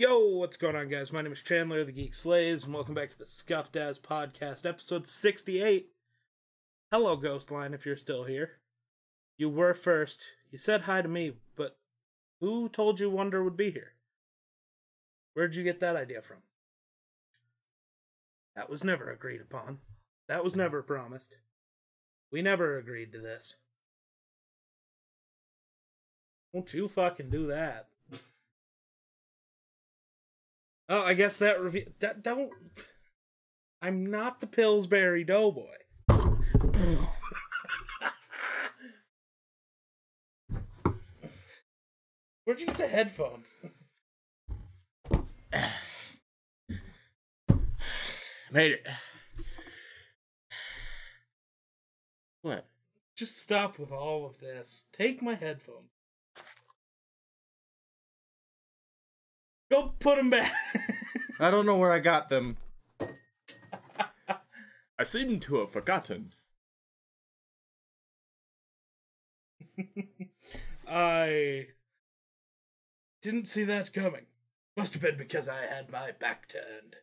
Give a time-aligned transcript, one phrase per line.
[0.00, 1.12] Yo, what's going on, guys?
[1.12, 4.64] My name is Chandler, the Geek Slays, and welcome back to the Scuffed As Podcast,
[4.64, 5.88] episode 68.
[6.92, 8.60] Hello, Ghostline, if you're still here.
[9.38, 10.34] You were first.
[10.52, 11.78] You said hi to me, but
[12.40, 13.94] who told you Wonder would be here?
[15.34, 16.44] Where'd you get that idea from?
[18.54, 19.78] That was never agreed upon.
[20.28, 21.38] That was never promised.
[22.30, 23.56] We never agreed to this.
[26.52, 27.88] Won't you fucking do that?
[30.88, 32.50] Oh, I guess that review that don't.
[33.82, 35.74] I'm not the Pillsbury Doughboy.
[42.44, 43.56] Where'd you get the headphones?
[48.50, 48.86] Made it.
[52.40, 52.68] What?
[53.16, 54.86] Just stop with all of this.
[54.92, 55.97] Take my headphones.
[59.70, 60.52] Go put them back.
[61.40, 62.56] I don't know where I got them.
[64.98, 66.32] I seem to have forgotten.
[70.88, 71.68] I
[73.22, 74.26] didn't see that coming.
[74.76, 76.96] Must have been because I had my back turned.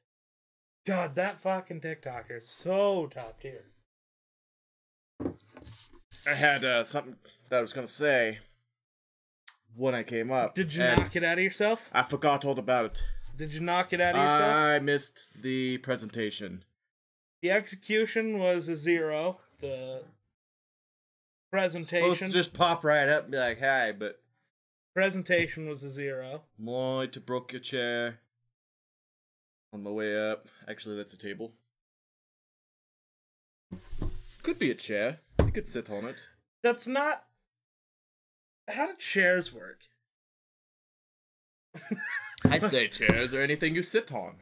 [0.86, 3.66] God, that fucking TikToker is so top tier.
[6.28, 7.16] I had uh, something
[7.50, 8.40] that I was gonna say
[9.76, 10.56] when I came up.
[10.56, 11.90] Did you and knock it out of yourself?
[11.94, 13.04] I forgot all about it.
[13.38, 14.56] Did you knock it out of yourself?
[14.56, 16.64] I missed the presentation.
[17.42, 19.40] the execution was a zero.
[19.60, 20.04] The
[21.52, 24.22] presentation Supposed to just pop right up and be like, "Hi," but
[24.94, 26.44] presentation was a zero.
[26.58, 28.20] might have broke your chair
[29.74, 30.48] on the way up.
[30.68, 31.54] Actually, that's a table.
[34.44, 35.20] Could be a chair.
[35.44, 36.22] You could sit on it.
[36.64, 37.26] That's not
[38.70, 39.82] how do chairs work?
[42.46, 44.36] I say chairs or anything you sit on.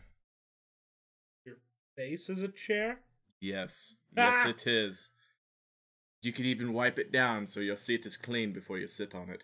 [1.45, 1.57] Your
[1.97, 2.99] face is a chair?
[3.41, 3.95] Yes.
[4.15, 4.49] Yes, Ah!
[4.49, 5.09] it is.
[6.21, 9.29] You can even wipe it down so your seat is clean before you sit on
[9.29, 9.43] it.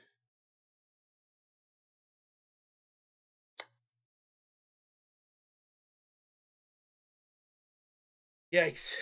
[8.53, 8.95] Yikes.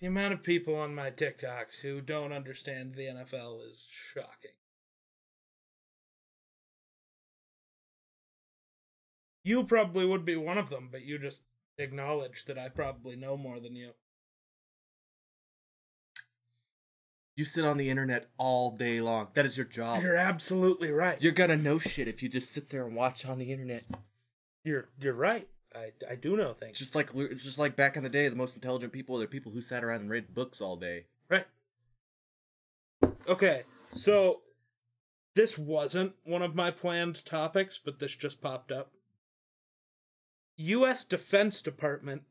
[0.00, 4.52] The amount of people on my TikToks who don't understand the NFL is shocking.
[9.44, 11.42] You probably would be one of them, but you just
[11.78, 13.90] acknowledge that I probably know more than you.
[17.36, 19.28] You sit on the internet all day long.
[19.34, 20.02] That is your job.
[20.02, 21.20] You're absolutely right.
[21.20, 23.84] You're gonna know shit if you just sit there and watch on the internet.
[24.62, 25.48] You're you're right.
[25.74, 26.70] I, I do know things.
[26.70, 28.28] It's just like it's just like back in the day.
[28.28, 31.06] The most intelligent people are the people who sat around and read books all day.
[31.28, 31.46] Right.
[33.26, 34.42] Okay, so
[35.34, 38.93] this wasn't one of my planned topics, but this just popped up.
[40.56, 41.04] U.S.
[41.04, 42.22] Defense Department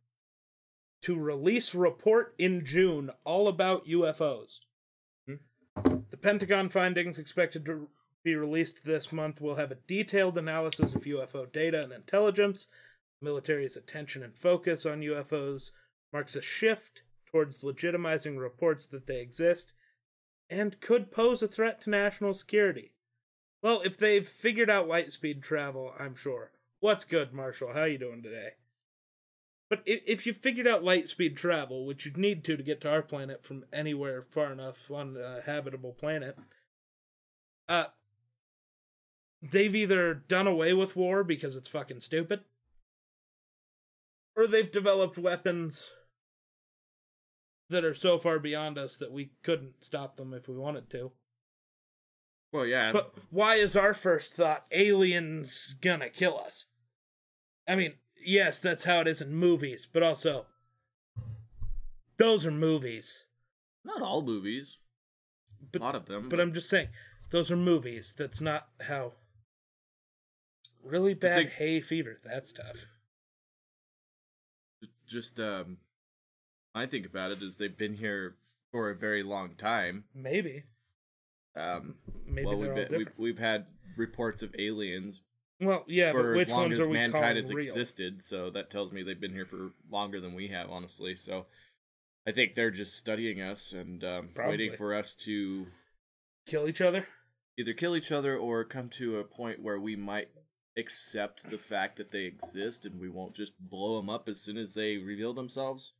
[1.01, 4.59] to release report in June all about UFOs.
[5.27, 5.97] Hmm.
[6.09, 7.89] The Pentagon findings expected to
[8.23, 12.67] be released this month will have a detailed analysis of UFO data and intelligence.
[13.21, 15.71] Military's attention and focus on UFOs
[16.13, 19.73] marks a shift towards legitimizing reports that they exist
[20.49, 22.93] and could pose a threat to national security.
[23.61, 26.51] Well, if they've figured out light speed travel, I'm sure.
[26.83, 27.71] What's good, Marshall?
[27.73, 28.55] How you doing today?
[29.69, 32.81] But if, if you figured out light speed travel, which you'd need to to get
[32.81, 36.37] to our planet from anywhere far enough on a habitable planet,
[37.69, 37.85] uh,
[39.41, 42.41] they've either done away with war because it's fucking stupid,
[44.35, 45.93] or they've developed weapons
[47.69, 51.13] that are so far beyond us that we couldn't stop them if we wanted to.
[52.51, 52.91] Well, yeah.
[52.91, 56.65] But why is our first thought aliens gonna kill us?
[57.67, 57.93] I mean,
[58.25, 60.45] yes, that's how it is in movies, but also
[62.17, 63.25] those are movies.
[63.83, 64.77] not all movies.
[65.71, 66.29] But a lot of them.
[66.29, 66.89] but I'm just saying,
[67.31, 68.13] those are movies.
[68.15, 69.13] That's not how
[70.83, 72.19] really bad thing- hay fever.
[72.23, 72.85] That's tough.
[75.07, 75.77] just um,
[76.75, 78.35] I think about it is they've been here
[78.71, 80.03] for a very long time.
[80.13, 80.63] Maybe.
[81.55, 81.95] Um,
[82.25, 85.21] Maybe well, we've, been, we've, we've had reports of aliens
[85.65, 87.67] Well, yeah, but for which as long ones as are we mankind has real?
[87.67, 88.21] existed.
[88.21, 91.15] So that tells me they've been here for longer than we have, honestly.
[91.15, 91.45] So
[92.27, 95.67] I think they're just studying us and um, waiting for us to
[96.45, 97.07] Kill each other?
[97.57, 100.29] either kill each other or come to a point where we might
[100.75, 104.57] accept the fact that they exist and we won't just blow them up as soon
[104.57, 105.93] as they reveal themselves.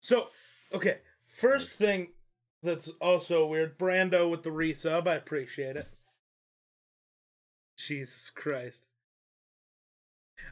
[0.00, 0.28] So,
[0.72, 0.98] okay,
[1.28, 2.08] first thing
[2.62, 5.06] that's also weird Brando with the resub.
[5.06, 5.88] I appreciate it.
[7.78, 8.89] Jesus Christ.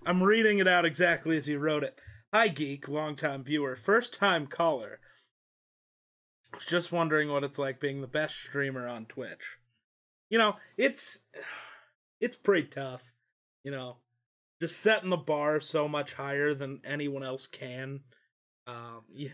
[0.06, 1.98] I'm reading it out exactly as he wrote it.
[2.32, 5.00] Hi, geek, longtime viewer, first time caller.
[6.54, 9.58] Was just wondering what it's like being the best streamer on Twitch.
[10.30, 11.20] You know, it's
[12.20, 13.12] it's pretty tough.
[13.64, 13.96] You know,
[14.60, 18.00] just setting the bar so much higher than anyone else can.
[18.66, 19.30] Um, yeah.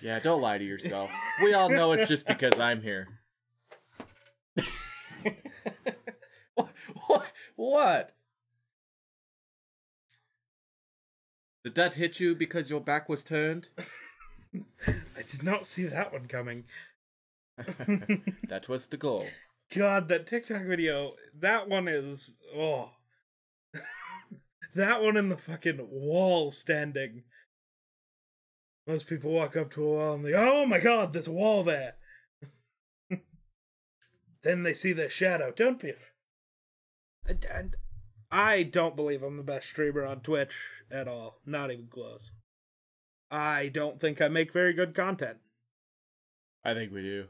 [0.00, 1.10] Yeah, don't lie to yourself.
[1.42, 3.06] We all know it's just because I'm here.
[7.06, 7.26] what?
[7.54, 8.12] What?
[11.64, 13.68] Did that hit you because your back was turned?
[14.86, 16.64] I did not see that one coming.
[18.48, 19.24] that was the goal.
[19.74, 22.90] God, that TikTok video, that one is oh.
[24.74, 27.22] that one in the fucking wall standing.
[28.86, 31.62] Most people walk up to a wall and they, oh my god, there's a wall
[31.62, 31.94] there.
[34.42, 35.52] then they see their shadow.
[35.54, 35.90] Don't be.
[35.90, 36.12] af-
[37.24, 37.76] And- and
[38.32, 40.56] I don't believe I'm the best streamer on Twitch
[40.90, 41.38] at all.
[41.44, 42.32] Not even close.
[43.30, 45.38] I don't think I make very good content.
[46.64, 47.26] I think we do.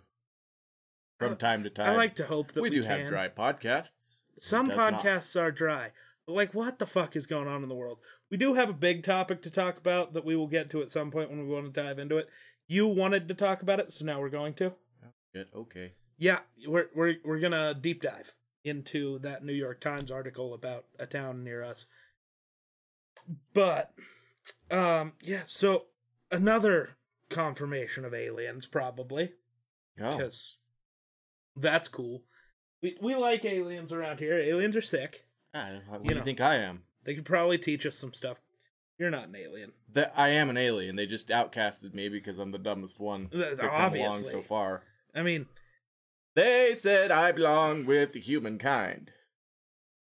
[1.19, 1.89] From Uh, time to time.
[1.91, 3.01] I like to hope that we we, do can.
[3.01, 4.21] have dry podcasts.
[4.39, 4.95] Some does not.
[4.95, 5.91] podcasts are dry.
[6.29, 7.99] Like what the fuck is going on in the world?
[8.31, 10.91] We do have a big topic to talk about that we will get to at
[10.91, 12.29] some point when we want to dive into it.
[12.69, 14.73] You wanted to talk about it, so now we're going to.
[15.35, 15.93] Shit, okay.
[16.17, 21.07] Yeah, we're we're we're gonna deep dive into that New York Times article about a
[21.07, 21.87] town near us.
[23.55, 23.93] But
[24.71, 25.87] um yeah, so
[26.31, 26.91] another
[27.29, 29.33] confirmation of aliens probably
[30.01, 30.57] Oh, because
[31.57, 32.23] that's cool.
[32.83, 34.35] We we like aliens around here.
[34.39, 35.27] Aliens are sick.
[35.55, 36.21] Ah, what you do know.
[36.21, 36.83] you think I am?
[37.05, 38.39] They could probably teach us some stuff.
[38.99, 39.73] You're not an alien.
[39.93, 40.97] That I am an alien.
[40.97, 44.31] They just outcasted me because I'm the dumbest one Th- to along obviously.
[44.31, 44.83] so far.
[45.15, 45.47] I mean,
[46.35, 49.11] They said I belong with the humankind.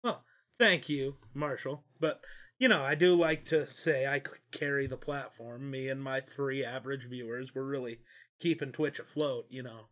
[0.03, 0.23] well,
[0.59, 1.83] thank you, Marshall.
[1.99, 2.21] But
[2.59, 4.21] you know, I do like to say I
[4.51, 5.69] carry the platform.
[5.71, 7.99] Me and my three average viewers, we're really
[8.39, 9.45] keeping Twitch afloat.
[9.49, 9.87] You know.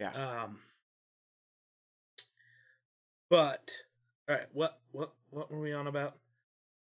[0.00, 0.12] Yeah.
[0.12, 0.58] Um.
[3.30, 3.70] But
[4.28, 6.16] all right, what what what were we on about?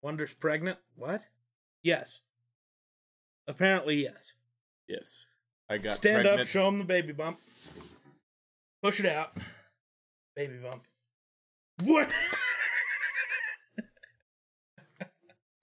[0.02, 0.80] Wonder's pregnant?
[0.96, 1.22] What?
[1.84, 2.22] Yes.
[3.48, 4.34] Apparently, yes.
[4.88, 5.26] Yes.
[5.70, 6.42] I got Stand pregnant.
[6.42, 7.40] up, show him the baby bump.
[8.82, 9.38] Push it out.
[10.36, 10.84] Baby bump.
[11.84, 12.10] What?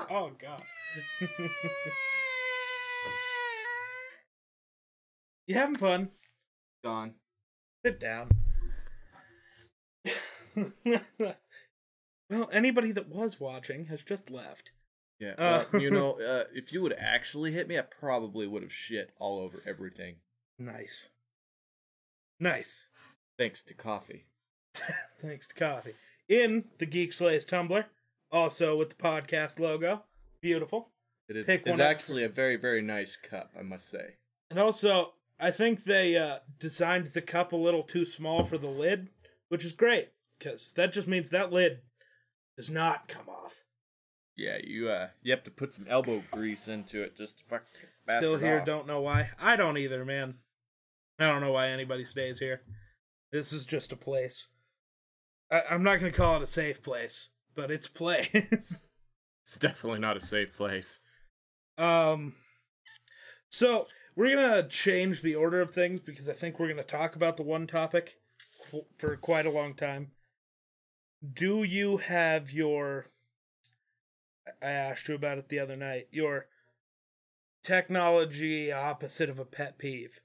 [0.10, 0.62] oh god.
[5.46, 6.10] you having fun?
[6.84, 7.14] Gone.
[7.84, 8.28] Sit down.
[12.30, 14.70] well, anybody that was watching has just left.
[15.18, 15.34] Yeah.
[15.38, 15.64] Uh.
[15.78, 19.40] you know, uh, if you would actually hit me, I probably would have shit all
[19.40, 20.16] over everything.
[20.58, 21.08] Nice.
[22.40, 22.88] Nice.
[23.38, 24.26] Thanks to coffee.
[25.22, 25.92] Thanks to coffee.
[26.28, 27.86] In the Geek Slays tumbler,
[28.32, 30.02] also with the podcast logo.
[30.40, 30.90] Beautiful.
[31.28, 31.80] It is Pick it's up.
[31.80, 34.16] actually a very, very nice cup, I must say.
[34.50, 38.68] And also, I think they uh, designed the cup a little too small for the
[38.68, 39.08] lid,
[39.48, 40.08] which is great
[40.38, 41.80] because that just means that lid
[42.56, 43.62] does not come off.
[44.36, 47.64] Yeah, you uh, you have to put some elbow grease into it just to fuck.
[48.08, 48.66] Still here, off.
[48.66, 49.30] don't know why.
[49.40, 50.34] I don't either, man.
[51.18, 52.62] I don't know why anybody stays here.
[53.32, 54.48] This is just a place.
[55.50, 58.80] I- I'm not going to call it a safe place, but it's a place.
[59.42, 61.00] It's definitely not a safe place.
[61.78, 62.34] Um,
[63.48, 67.38] so we're gonna change the order of things because I think we're gonna talk about
[67.38, 68.18] the one topic
[68.70, 70.10] f- for quite a long time.
[71.32, 73.06] Do you have your?
[74.60, 76.08] I asked you about it the other night.
[76.10, 76.48] Your
[77.62, 80.20] technology opposite of a pet peeve,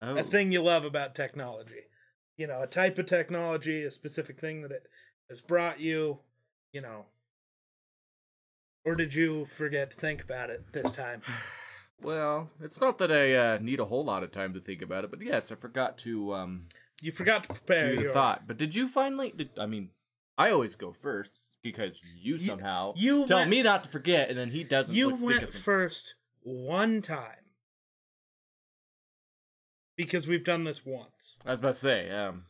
[0.00, 1.86] Oh, a thing you love about technology.
[2.40, 4.86] You know, a type of technology, a specific thing that it
[5.28, 6.20] has brought you.
[6.72, 7.04] You know,
[8.82, 11.20] or did you forget to think about it this time?
[12.02, 15.04] well, it's not that I uh, need a whole lot of time to think about
[15.04, 16.68] it, but yes, I forgot to um
[17.02, 18.46] You forgot to prepare your thought.
[18.46, 19.34] But did you finally?
[19.36, 19.90] Did, I mean,
[20.38, 24.38] I always go first because you somehow you tell went- me not to forget, and
[24.38, 24.94] then he doesn't.
[24.94, 27.49] You went first one time
[30.02, 31.38] because we've done this once.
[31.46, 32.44] I was about to say, um,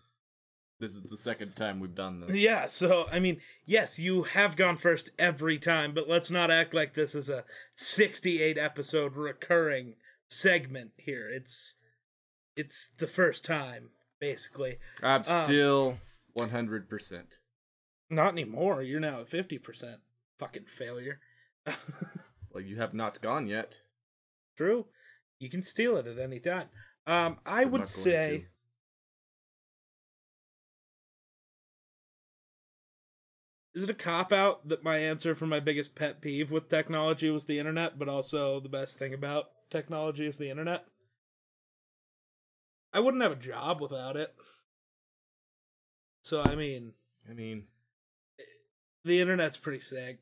[0.79, 2.37] this is the second time we've done this.
[2.37, 6.73] Yeah, so I mean, yes, you have gone first every time, but let's not act
[6.75, 9.95] like this is a 68 episode recurring
[10.29, 11.29] segment here.
[11.29, 11.75] It's
[12.57, 13.91] it's the first time
[14.21, 14.79] basically.
[15.03, 15.99] I'm Um, still
[16.33, 17.37] one hundred percent.
[18.11, 18.83] Not anymore.
[18.83, 19.97] You're now at 50%.
[20.39, 21.21] Fucking failure.
[22.53, 23.79] Well, you have not gone yet.
[24.57, 24.87] True.
[25.39, 26.67] You can steal it at any time.
[27.11, 28.47] Um, I I'm would say
[33.75, 33.79] to.
[33.81, 37.29] is it a cop out that my answer for my biggest pet peeve with technology
[37.29, 40.85] was the internet, but also the best thing about technology is the internet?
[42.93, 44.33] I wouldn't have a job without it.
[46.23, 46.93] So I mean,
[47.29, 47.65] I mean,
[49.05, 50.21] the internet's pretty sick.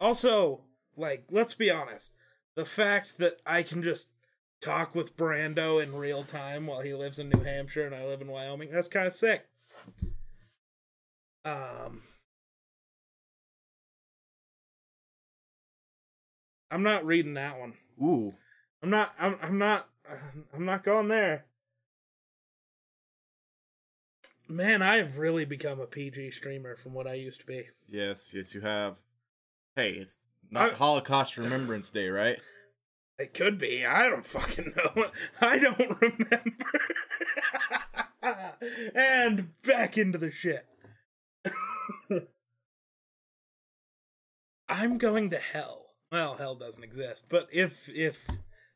[0.00, 0.62] Also,
[0.96, 2.10] like, let's be honest,
[2.56, 4.08] the fact that I can just
[4.60, 8.20] talk with Brando in real time while he lives in New Hampshire and I live
[8.20, 9.46] in Wyoming, that's kind of sick.
[11.44, 12.02] Um,
[16.70, 17.74] I'm not reading that one.
[18.02, 18.34] ooh,
[18.82, 19.14] I'm not.
[19.18, 19.36] I'm.
[19.42, 19.88] I'm not.
[20.54, 21.44] I'm not going there.
[24.48, 27.68] Man, I have really become a PG streamer from what I used to be.
[27.88, 28.98] yes, yes, you have.
[29.76, 30.18] Hey, it's
[30.50, 32.38] not I- Holocaust Remembrance Day, right?
[33.20, 33.84] It could be.
[33.84, 35.06] I don't fucking know.
[35.40, 36.70] I don't remember.
[38.94, 40.66] and back into the shit.
[44.68, 45.86] I'm going to hell.
[46.12, 48.28] Well, hell doesn't exist, but if if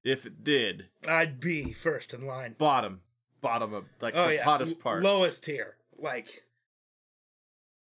[0.05, 2.55] If it did, I'd be first in line.
[2.59, 3.01] bottom,
[3.41, 5.03] bottom of like Oh the yeah, hottest part.
[5.03, 5.77] lowest tier.
[5.99, 6.45] Like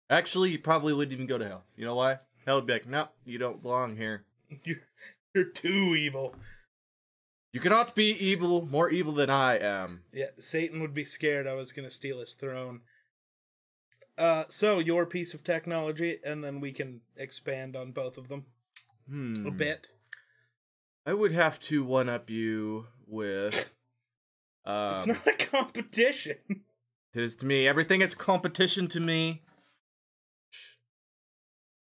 [0.08, 1.64] Actually, you probably wouldn't even go to hell.
[1.76, 2.18] You know why?
[2.44, 4.24] Hell would be like, no, you don't belong here.
[4.64, 4.78] you're
[5.34, 6.34] you're too evil.
[7.52, 10.02] You cannot be evil, more evil than I am.
[10.12, 12.82] Yeah, Satan would be scared I was gonna steal his throne.
[14.16, 18.44] Uh, so your piece of technology, and then we can expand on both of them
[19.08, 19.46] Hmm.
[19.46, 19.88] a bit.
[21.06, 23.72] I would have to one up you with.
[24.64, 26.36] Um, it's not a competition.
[27.14, 27.66] Tis to me.
[27.66, 29.42] Everything is competition to me.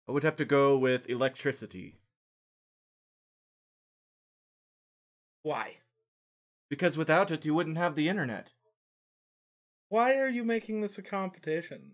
[0.07, 1.99] I would have to go with electricity.
[5.43, 5.77] Why?
[6.69, 8.51] Because without it, you wouldn't have the internet.
[9.89, 11.91] Why are you making this a competition?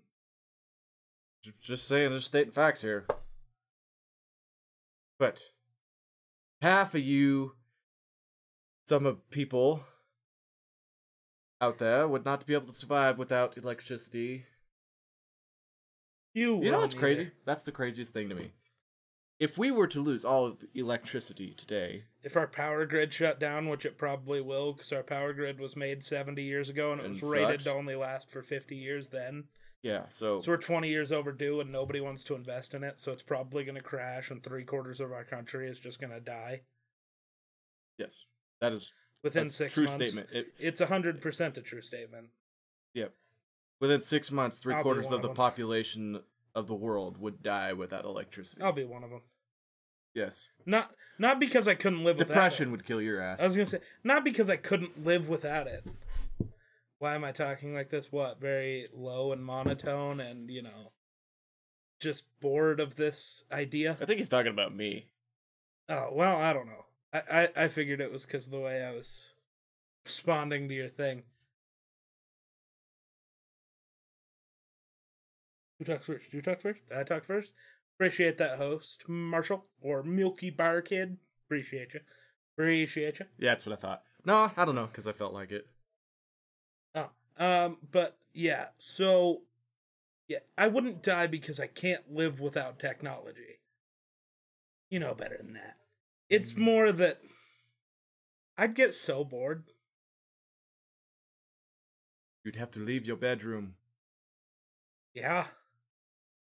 [1.43, 3.05] J- Just saying, just stating facts here.
[5.17, 5.41] But
[6.61, 7.55] half of you,
[8.87, 9.83] some of people
[11.59, 14.45] out there, would not be able to survive without electricity.
[16.33, 16.59] You.
[16.63, 17.31] You know won't what's crazy?
[17.43, 18.51] That's the craziest thing to me.
[19.39, 23.69] If we were to lose all of electricity today, If our power grid shut down,
[23.69, 27.05] which it probably will, because our power grid was made 70 years ago and it
[27.05, 29.45] And was rated to only last for 50 years then.
[29.81, 30.09] yeah.
[30.09, 33.23] So, So we're 20 years overdue and nobody wants to invest in it, so it's
[33.23, 36.61] probably going to crash and three quarters of our country is just going to die
[37.97, 38.25] yes,
[38.61, 38.93] that is
[39.23, 39.95] within six true months.
[40.11, 40.29] statement.
[40.33, 42.27] It, It's 100% a true statement.
[42.93, 43.13] Yep.
[43.81, 46.21] Within six months, three I'll quarters of the population
[46.59, 48.61] of the world would die without electricity.
[48.61, 49.21] I'll be one of them.
[50.13, 53.41] yes, Not not because I couldn't live depression without would kill your ass.
[53.41, 55.85] I was going to say not because I couldn't live without it.
[56.99, 58.11] Why am I talking like this?
[58.11, 58.39] What?
[58.41, 60.91] Very low and monotone and, you know,
[62.01, 63.97] just bored of this idea?
[64.01, 65.07] I think he's talking about me.
[65.87, 66.85] Oh, well, I don't know.
[67.13, 69.33] I, I, I figured it was because of the way I was
[70.05, 71.23] responding to your thing.
[75.79, 76.33] Who talks first?
[76.33, 76.81] You talk first?
[76.95, 77.53] I talk first?
[77.95, 81.17] Appreciate that host, Marshall, or Milky Bar Kid.
[81.45, 82.01] Appreciate you.
[82.55, 83.25] Appreciate you.
[83.37, 84.03] Yeah, that's what I thought.
[84.25, 85.67] No, I don't know because I felt like it.
[86.95, 89.43] Oh, um, but yeah, so
[90.27, 93.61] yeah, I wouldn't die because I can't live without technology.
[94.89, 95.77] You know better than that.
[96.29, 97.21] It's more that
[98.57, 99.63] I'd get so bored.
[102.43, 103.75] You'd have to leave your bedroom.
[105.13, 105.47] Yeah,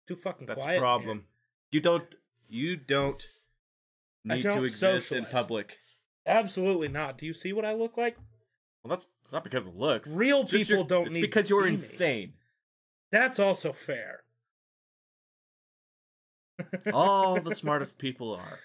[0.07, 0.77] too fucking That's quiet.
[0.77, 1.25] a problem.
[1.71, 2.15] You don't.
[2.47, 3.21] You don't
[4.23, 5.77] need don't to exist in public.
[6.27, 7.17] Absolutely not.
[7.17, 8.17] Do you see what I look like?
[8.83, 10.13] Well, that's not because of looks.
[10.13, 11.73] Real It's people you're- don't it's need because to you're see me.
[11.73, 12.33] insane.
[13.11, 14.21] That's also fair.
[16.93, 18.59] All the smartest people are.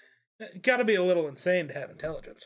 [0.61, 2.45] Got to be a little insane to have intelligence,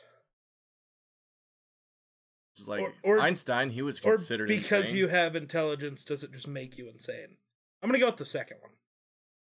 [2.57, 3.69] It's like Or- or- Einstein.
[3.71, 4.97] He was or considered because insane.
[4.97, 7.37] you have intelligence, does it just make you insane?
[7.81, 8.71] I'm gonna go with the second one.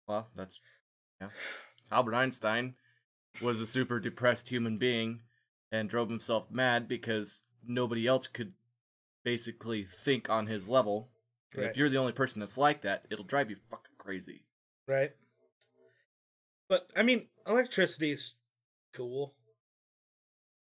[0.07, 0.59] Well, that's
[1.19, 1.29] yeah.
[1.91, 2.75] Albert Einstein
[3.41, 5.21] was a super depressed human being
[5.71, 8.53] and drove himself mad because nobody else could
[9.23, 11.09] basically think on his level.
[11.55, 11.67] Right.
[11.67, 14.45] If you're the only person that's like that, it'll drive you fucking crazy.
[14.87, 15.11] right?
[16.69, 18.35] But I mean, electricity's
[18.93, 19.35] cool.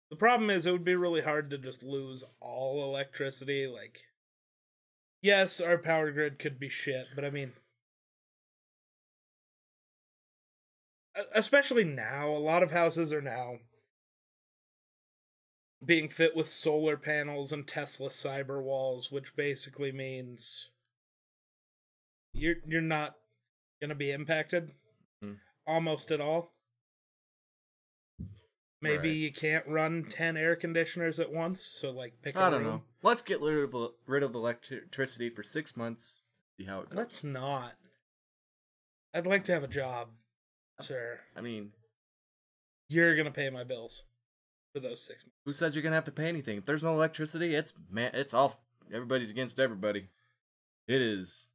[0.10, 3.67] The problem is, it would be really hard to just lose all electricity.
[3.67, 4.05] Like,
[5.22, 7.53] yes, our power grid could be shit, but I mean,
[11.33, 13.59] especially now, a lot of houses are now
[15.83, 20.69] being fit with solar panels and Tesla cyber walls, which basically means
[22.33, 23.15] you're you're not
[23.81, 24.71] gonna be impacted
[25.21, 25.35] Hmm.
[25.65, 26.53] almost at all.
[28.81, 29.17] Maybe Right.
[29.17, 32.35] you can't run ten air conditioners at once, so like pick.
[32.35, 32.69] a I don't room.
[32.69, 32.83] know.
[33.01, 36.21] Let's get rid of rid of electricity for six months.
[36.57, 36.97] See how it goes.
[36.97, 37.75] Let's not.
[39.13, 40.11] I'd like to have a job,
[40.79, 41.19] sir.
[41.36, 41.71] I mean,
[42.88, 44.03] You're gonna pay my bills
[44.74, 45.38] for those six months.
[45.45, 46.57] who says you're gonna have to pay anything?
[46.57, 48.59] If there's no electricity, it's man, it's all
[48.93, 50.07] everybody's against everybody.
[50.88, 51.50] It is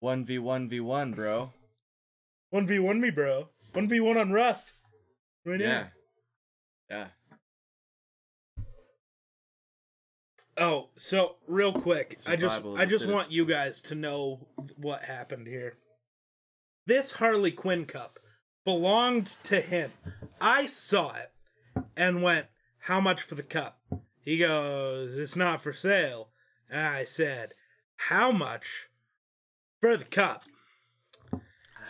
[0.00, 1.52] one v one v one, bro.
[2.50, 3.48] One v one me, bro.
[3.72, 4.72] One v one on Rust.
[5.46, 5.86] Right Yeah,
[6.90, 7.06] yeah.
[10.58, 15.46] Oh, so real quick, I just I just want you guys to know what happened
[15.46, 15.78] here.
[16.84, 18.18] This Harley Quinn cup
[18.64, 19.92] belonged to him.
[20.40, 21.32] I saw it
[21.96, 22.48] and went,
[22.80, 23.80] "How much for the cup?"
[24.20, 26.32] He goes, "It's not for sale."
[26.68, 27.54] And I said,
[27.96, 28.88] "How much
[29.80, 30.44] for the cup?"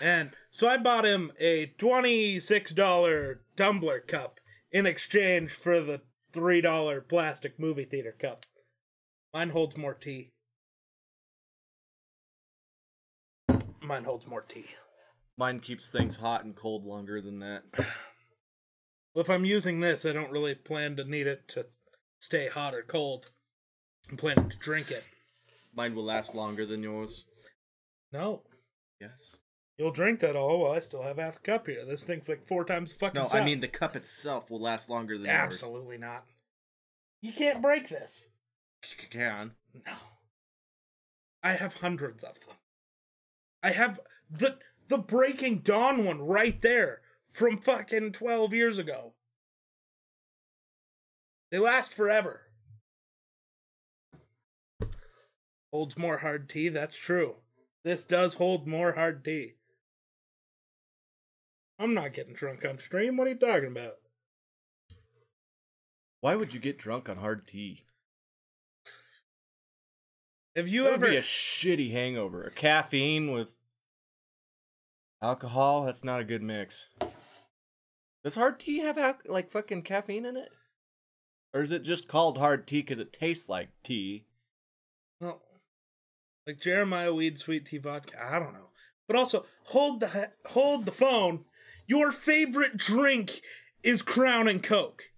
[0.01, 7.59] And so I bought him a $26 tumbler cup in exchange for the $3 plastic
[7.59, 8.45] movie theater cup.
[9.33, 10.33] Mine holds more tea.
[13.81, 14.75] Mine holds more tea.
[15.43, 17.65] Mine keeps things hot and cold longer than that.
[17.77, 17.87] Well,
[19.17, 21.67] if I'm using this, I don't really plan to need it to
[22.21, 23.33] stay hot or cold.
[24.09, 25.05] I'm planning to drink it.
[25.75, 27.25] Mine will last longer than yours.
[28.13, 28.43] No.
[29.01, 29.35] Yes.
[29.77, 31.85] You'll drink that all while I still have half a cup here.
[31.85, 33.45] This thing's like four times the fucking No, I size.
[33.45, 35.37] mean the cup itself will last longer than yours.
[35.37, 36.25] Absolutely not.
[37.21, 38.29] You can't break this.
[38.85, 39.55] C- Can.
[39.75, 39.95] No.
[41.43, 42.55] I have hundreds of them.
[43.61, 43.99] I have
[44.31, 44.59] the
[44.93, 49.15] the Breaking Dawn one right there from fucking 12 years ago.
[51.51, 52.43] They last forever.
[55.73, 57.37] Holds more hard tea, that's true.
[57.85, 59.55] This does hold more hard tea.
[61.79, 63.17] I'm not getting drunk on stream.
[63.17, 63.95] What are you talking about?
[66.21, 67.87] Why would you get drunk on hard tea?
[70.55, 72.43] Have you That ever be a shitty hangover.
[72.43, 73.57] A caffeine with
[75.23, 75.85] alcohol.
[75.85, 76.89] That's not a good mix.
[78.25, 80.51] Does hard tea have al- like fucking caffeine in it,
[81.55, 84.27] or is it just called hard tea because it tastes like tea?
[85.21, 85.41] Well,
[86.47, 88.23] like Jeremiah Weed Sweet Tea Vodka.
[88.23, 88.69] I don't know.
[89.09, 91.45] But also, hold the hold the phone.
[91.87, 93.41] Your favorite drink
[93.83, 95.11] is Crown and Coke.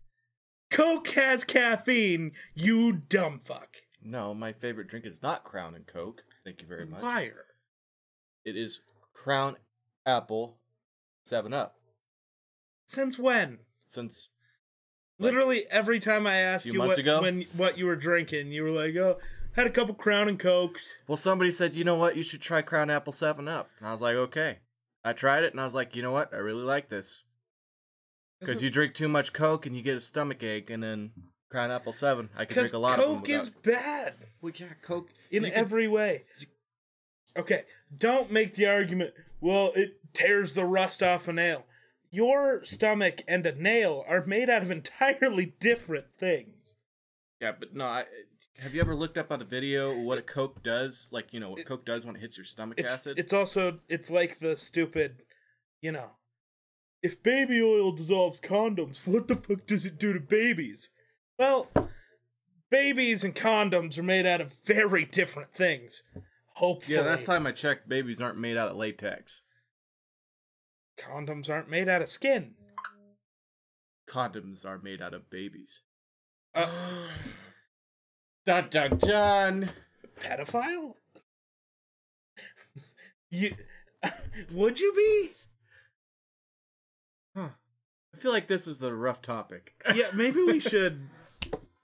[0.71, 2.33] Coke has caffeine.
[2.55, 3.77] You dumb fuck.
[4.03, 6.23] No, my favorite drink is not Crown and Coke.
[6.45, 7.03] Thank you very much.
[7.03, 7.45] Liar.
[8.45, 8.81] It is
[9.15, 9.57] Crown
[10.07, 10.59] Apple
[11.25, 11.77] Seven Up.
[12.87, 13.59] Since when?
[13.87, 14.29] Since
[15.19, 17.23] Literally every time I asked you what, ago?
[17.23, 19.19] when what you were drinking, you were like, "Oh,
[19.53, 22.63] had a couple Crown and Cokes." well, somebody said, you know what, you should try
[22.63, 24.59] Crown Apple Seven Up, and I was like, okay.
[25.05, 27.23] I tried it, and I was like, you know what, I really like this.
[28.41, 31.13] Because you drink too much Coke and you get a stomach ache, and then
[31.51, 33.19] Crown Apple Seven, I can drink a lot of them.
[33.19, 34.15] Coke is bad.
[34.41, 36.25] well, yeah, Coke in you can- every way.
[37.37, 37.63] Okay,
[37.97, 39.13] don't make the argument.
[39.45, 41.67] Well, it tears the rust off a nail.
[42.11, 46.77] Your stomach and a nail are made out of entirely different things.
[47.43, 47.85] Yeah, but no.
[47.85, 48.05] I,
[48.61, 51.11] have you ever looked up on a video what a Coke does?
[51.13, 53.19] Like you know what Coke does when it hits your stomach It's, acid.
[53.19, 55.25] it's also it's like the stupid,
[55.83, 56.13] you know,
[57.03, 60.89] if baby oil dissolves condoms, what the fuck does it do to babies?
[61.39, 61.67] Well,
[62.71, 66.03] babies and condoms are made out of very different things.
[66.55, 69.43] Hopefully, yeah, last time I checked, babies aren't made out of latex.
[70.99, 72.55] condoms aren't made out of skin.
[74.09, 75.81] Condoms are made out of babies.
[76.55, 77.09] Uh,
[78.47, 79.71] Dun dun dun.
[80.21, 80.95] pedophile?
[83.31, 83.55] you
[84.53, 85.31] would you be?
[87.35, 87.49] Huh.
[88.15, 89.73] I feel like this is a rough topic.
[89.95, 91.09] Yeah, maybe we should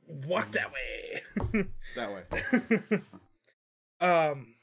[0.06, 1.64] walk that way.
[1.96, 3.00] that way.
[4.06, 4.54] um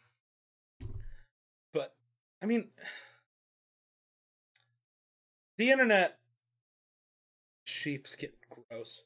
[2.41, 2.69] I mean
[5.58, 6.17] the internet
[7.63, 9.06] sheeps get gross.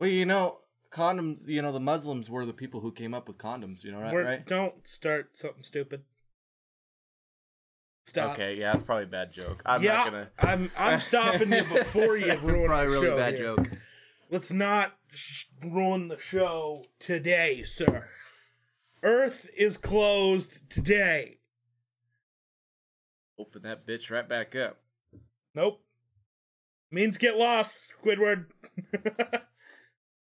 [0.00, 0.58] Well, you know,
[0.92, 1.46] condoms.
[1.48, 3.84] You know, the Muslims were the people who came up with condoms.
[3.84, 4.12] You know, right?
[4.12, 4.46] We're- right?
[4.46, 6.02] Don't start something stupid.
[8.04, 8.34] Stop.
[8.34, 9.60] Okay, yeah, that's probably a bad joke.
[9.66, 10.30] I'm yeah, not gonna.
[10.38, 13.56] I'm I'm stopping you before you ruin probably the really show bad here.
[13.56, 13.68] joke.
[14.30, 18.08] Let's not sh- ruin the show today, sir.
[19.02, 21.37] Earth is closed today.
[23.38, 24.78] Open that bitch right back up.
[25.54, 25.80] Nope.
[26.90, 28.46] Means get lost, Squidward.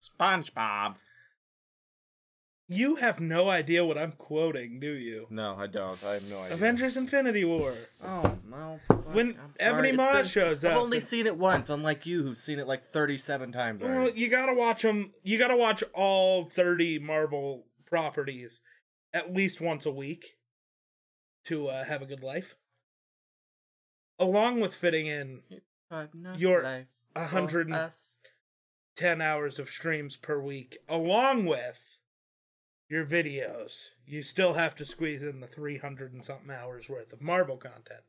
[0.01, 0.95] SpongeBob.
[2.69, 5.27] You have no idea what I'm quoting, do you?
[5.29, 6.01] No, I don't.
[6.03, 6.53] I have no idea.
[6.55, 7.73] Avengers Infinity War.
[8.03, 8.79] Oh no!
[9.11, 10.71] When I'm sorry, Ebony Maw been- shows up.
[10.71, 13.81] I've only seen it once, unlike you, who's seen it like thirty-seven times.
[13.83, 15.11] Well, you gotta watch them.
[15.23, 18.61] You gotta watch all 30 Marvel properties
[19.13, 20.37] at least once a week
[21.45, 22.55] to uh, have a good life.
[24.23, 25.41] Along with fitting in
[26.37, 31.99] your life for 110 hours of streams per week, along with
[32.89, 37.21] your videos, you still have to squeeze in the 300 and something hours worth of
[37.21, 38.03] Marvel content.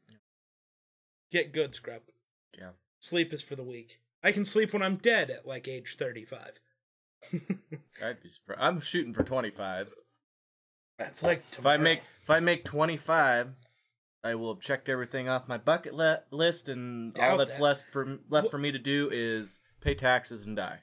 [1.33, 2.03] Get good, Scrub.
[2.57, 2.71] Yeah.
[3.01, 3.99] Sleep is for the weak.
[4.23, 6.61] I can sleep when I'm dead at like age 35.
[8.05, 8.61] I'd be surprised.
[8.63, 9.91] I'm shooting for twenty-five.
[10.99, 13.49] That's like If I make if I make twenty-five,
[14.25, 17.63] I will have checked everything off my bucket le- list, and all that's that.
[17.63, 20.79] left for left for me to do is pay taxes and die.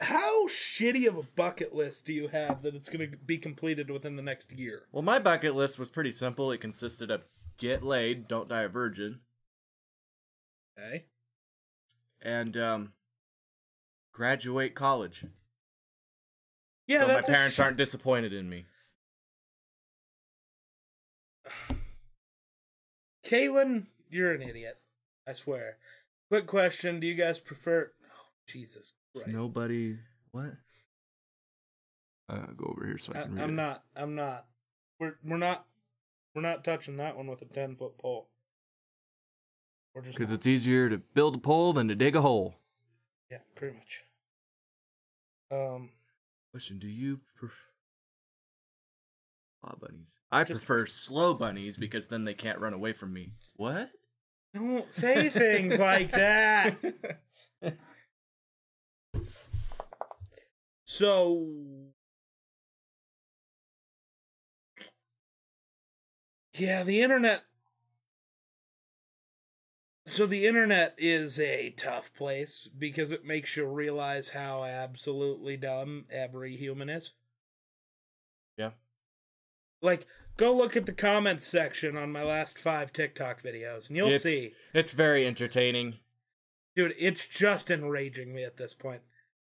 [0.00, 3.88] How shitty of a bucket list do you have that it's going to be completed
[3.90, 4.82] within the next year?
[4.90, 6.50] Well, my bucket list was pretty simple.
[6.50, 9.20] It consisted of get laid, don't die a virgin,
[10.76, 11.04] Okay.
[12.20, 12.92] and um,
[14.12, 15.24] graduate college.
[16.88, 18.66] Yeah, so my that's a parents sh- aren't disappointed in me.
[23.26, 24.78] Caitlin, you're an idiot.
[25.26, 25.78] I swear.
[26.30, 27.92] Quick question: Do you guys prefer?
[28.04, 29.28] Oh, Jesus Christ!
[29.28, 29.96] Nobody.
[30.32, 30.52] What?
[32.28, 33.52] Uh, go over here so I I, can read I'm it.
[33.54, 33.82] not.
[33.96, 34.46] I'm not.
[35.00, 35.66] We're we're not.
[36.34, 38.28] We're not touching that one with a ten foot pole.
[39.94, 42.56] We're just Because it's easier to build a pole than to dig a hole.
[43.30, 44.02] yeah, pretty much.
[45.50, 45.90] Um,
[46.52, 47.54] Question: Do you prefer
[49.64, 50.18] claw bunnies?
[50.30, 53.32] I Just- prefer slow bunnies because then they can't run away from me.
[53.56, 53.90] What?
[54.54, 56.76] don't say things like that.
[60.84, 61.48] So
[66.56, 67.42] Yeah, the internet
[70.06, 76.04] So the internet is a tough place because it makes you realize how absolutely dumb
[76.10, 77.12] every human is.
[79.84, 84.08] Like go look at the comments section on my last 5 TikTok videos and you'll
[84.08, 84.54] it's, see.
[84.72, 85.96] It's very entertaining.
[86.74, 89.02] Dude, it's just enraging me at this point.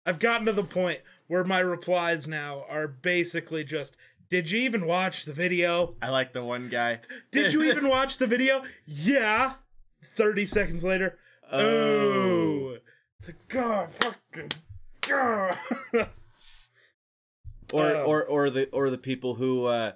[0.05, 3.97] I've gotten to the point where my replies now are basically just,
[4.29, 5.95] Did you even watch the video?
[6.03, 7.01] I like the one guy.
[7.33, 8.63] Did you even watch the video?
[8.85, 9.55] Yeah.
[10.15, 11.19] 30 seconds later,
[11.51, 11.59] Oh.
[11.61, 12.77] oh.
[13.19, 14.51] It's like, God, fucking.
[15.09, 15.59] God.
[17.73, 19.93] or Um, or or the or the people who uh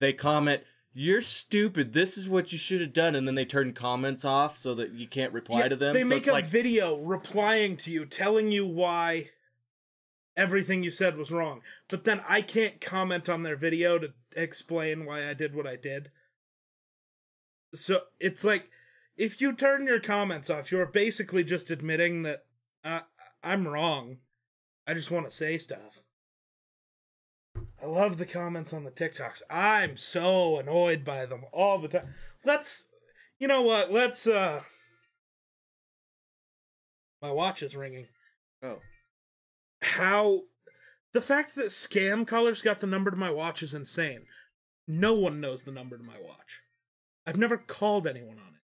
[0.00, 0.62] they comment
[0.96, 4.56] you're stupid this is what you should have done and then they turn comments off
[4.56, 7.76] so that you can't reply Yeah, to them They so make a like video replying
[7.78, 9.30] to you, telling you why
[10.36, 11.62] everything you said was wrong.
[11.88, 15.76] But then I can't comment on their video to explain why I did what I
[15.76, 16.10] did.
[17.74, 18.70] So it's like
[19.16, 22.44] if you turn your comments off, you're basically just admitting that
[22.84, 23.00] uh,
[23.42, 24.18] I'm wrong.
[24.86, 26.03] I just want to say stuff.
[27.84, 29.42] I love the comments on the TikToks.
[29.50, 32.14] I'm so annoyed by them all the time.
[32.42, 32.86] Let's,
[33.38, 33.92] you know what?
[33.92, 34.62] Let's, uh,
[37.20, 38.06] my watch is ringing.
[38.62, 38.78] oh
[39.82, 40.44] How,
[41.12, 44.24] the fact that Scam callers got the number to my watch is insane.
[44.88, 46.62] No one knows the number to my watch.
[47.26, 48.62] I've never called anyone on it.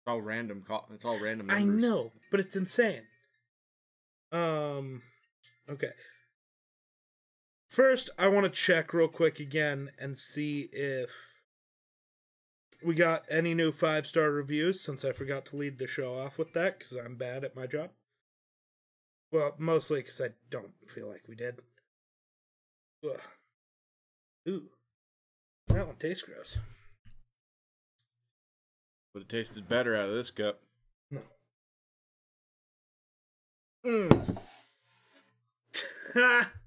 [0.00, 3.06] it's all random call it's all random I know, but it's insane.
[4.32, 5.00] Um,
[5.70, 5.92] okay.
[7.70, 11.40] First, I want to check real quick again and see if
[12.84, 16.36] we got any new five star reviews since I forgot to lead the show off
[16.36, 17.90] with that because I'm bad at my job.
[19.30, 21.60] Well, mostly because I don't feel like we did.
[23.04, 23.20] Ugh.
[24.48, 24.70] Ooh.
[25.68, 26.58] That one tastes gross.
[29.14, 30.60] Would have tasted better out of this cup.
[31.12, 31.20] No.
[33.86, 34.36] Mm.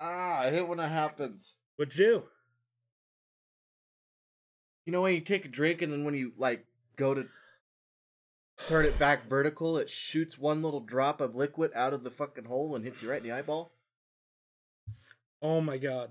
[0.00, 1.54] Ah, I hate when that happens.
[1.76, 2.22] What'd you do?
[4.86, 6.64] You know when you take a drink and then when you like
[6.96, 7.26] go to
[8.66, 12.44] turn it back vertical, it shoots one little drop of liquid out of the fucking
[12.44, 13.72] hole and hits you right in the eyeball?
[15.42, 16.10] Oh my god.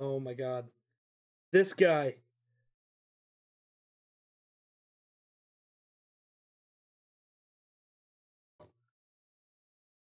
[0.00, 0.66] Oh my god.
[1.52, 2.16] This guy.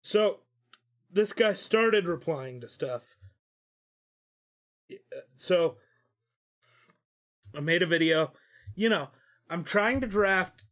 [0.02, 0.38] So,
[1.16, 3.16] this guy started replying to stuff.
[5.34, 5.76] So,
[7.56, 8.32] I made a video.
[8.74, 9.08] You know,
[9.48, 10.62] I'm trying to draft.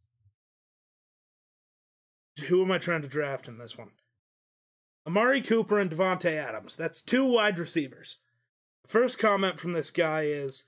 [2.47, 3.89] Who am I trying to draft in this one?
[5.07, 6.75] Amari Cooper and Davante Adams.
[6.75, 8.19] That's two wide receivers.
[8.85, 10.65] First comment from this guy is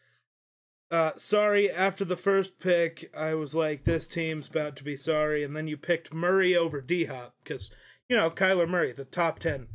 [0.90, 5.44] uh sorry after the first pick I was like this team's about to be sorry
[5.44, 7.70] and then you picked Murray over D-Hop cuz
[8.10, 9.68] you know Kyler Murray the top 10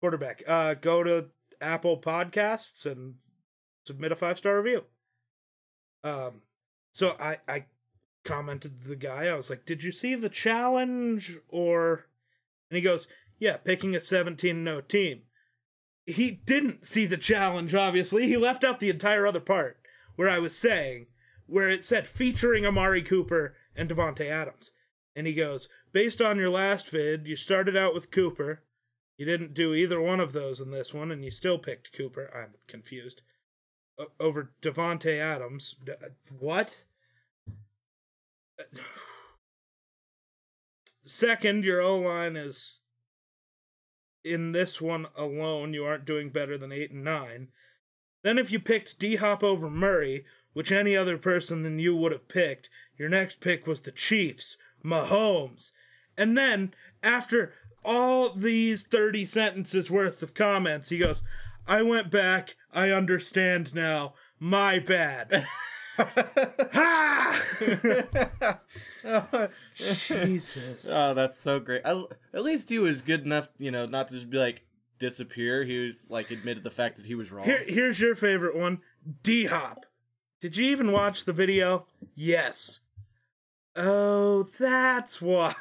[0.00, 0.42] quarterback.
[0.46, 1.26] Uh go to
[1.60, 3.16] Apple Podcasts and
[3.86, 4.84] submit a 5-star review.
[6.04, 6.42] Um
[6.92, 7.66] so I I
[8.24, 12.06] commented to the guy I was like did you see the challenge or
[12.70, 15.22] and he goes yeah picking a 17 no team
[16.10, 18.26] he didn't see the challenge, obviously.
[18.26, 19.78] He left out the entire other part
[20.16, 21.06] where I was saying,
[21.46, 24.70] where it said featuring Amari Cooper and Davante Adams.
[25.20, 28.62] And he goes, based on your last vid, you started out with Cooper.
[29.18, 32.30] You didn't do either one of those in this one, and you still picked Cooper.
[32.34, 33.20] I'm confused.
[33.98, 35.76] O- over Davante Adams.
[35.84, 36.84] D- uh, what?
[41.04, 42.80] Second, your O line is
[44.24, 47.48] in this one alone, you aren't doing better than eight and nine.
[48.22, 52.12] Then, if you picked D Hop over Murray, which any other person than you would
[52.12, 55.72] have picked, your next pick was the Chiefs, Mahomes.
[56.16, 57.52] And then, after
[57.84, 61.22] all these 30 sentences worth of comments, he goes,
[61.66, 62.56] I went back.
[62.72, 64.14] I understand now.
[64.38, 65.46] My bad.
[66.72, 67.08] ha!
[69.74, 70.86] Jesus.
[70.88, 71.82] Oh, that's so great.
[71.84, 74.62] I, at least he was good enough, you know, not to just be like
[74.98, 75.64] disappear.
[75.64, 77.44] He was like admitted the fact that he was wrong.
[77.44, 78.80] Here, here's your favorite one
[79.22, 79.86] D Hop.
[80.40, 81.86] Did you even watch the video?
[82.14, 82.79] Yes.
[83.76, 85.54] Oh, that's why.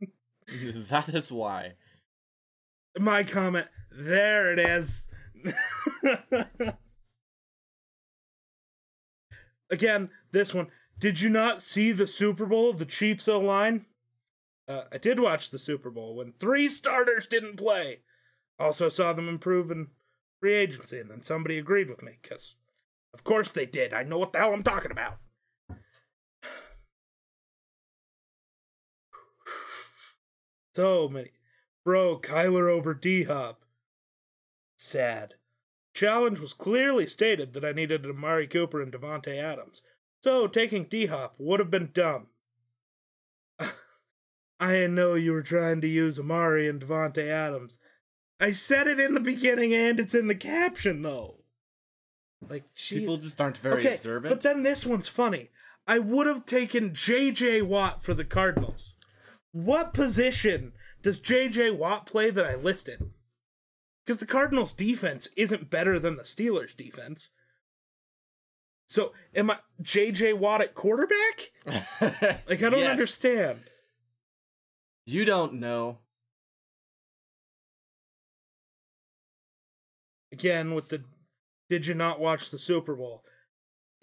[0.48, 1.74] that is why.
[2.98, 3.68] My comment.
[3.90, 5.06] There it is.
[9.70, 10.68] Again, this one.
[10.98, 13.84] Did you not see the Super Bowl, the Chiefs O line?
[14.68, 18.00] Uh, I did watch the Super Bowl when three starters didn't play.
[18.58, 19.88] Also saw them improve in
[20.40, 22.56] free agency, and then somebody agreed with me, because
[23.12, 23.92] of course they did.
[23.92, 25.18] I know what the hell I'm talking about.
[30.76, 31.30] So many.
[31.86, 33.64] Bro, Kyler over D Hop.
[34.76, 35.36] Sad.
[35.94, 39.80] Challenge was clearly stated that I needed Amari Cooper and Davante Adams,
[40.22, 42.26] so taking D Hop would have been dumb.
[44.60, 47.78] I know you were trying to use Amari and Davante Adams.
[48.38, 51.36] I said it in the beginning and it's in the caption though.
[52.46, 52.98] Like jeez.
[52.98, 54.28] People just aren't very okay, observant.
[54.28, 55.48] But then this one's funny.
[55.86, 57.62] I would have taken J.J.
[57.62, 58.96] Watt for the Cardinals.
[59.56, 61.70] What position does J.J.
[61.70, 63.10] Watt play that I listed?
[64.04, 67.30] Because the Cardinals' defense isn't better than the Steelers' defense.
[68.86, 70.34] So, am I J.J.
[70.34, 71.52] Watt at quarterback?
[72.46, 72.90] Like, I don't Yes.
[72.90, 73.62] understand.
[75.06, 76.00] You don't know.
[80.32, 81.02] Again, with the
[81.70, 83.24] did you not watch the Super Bowl?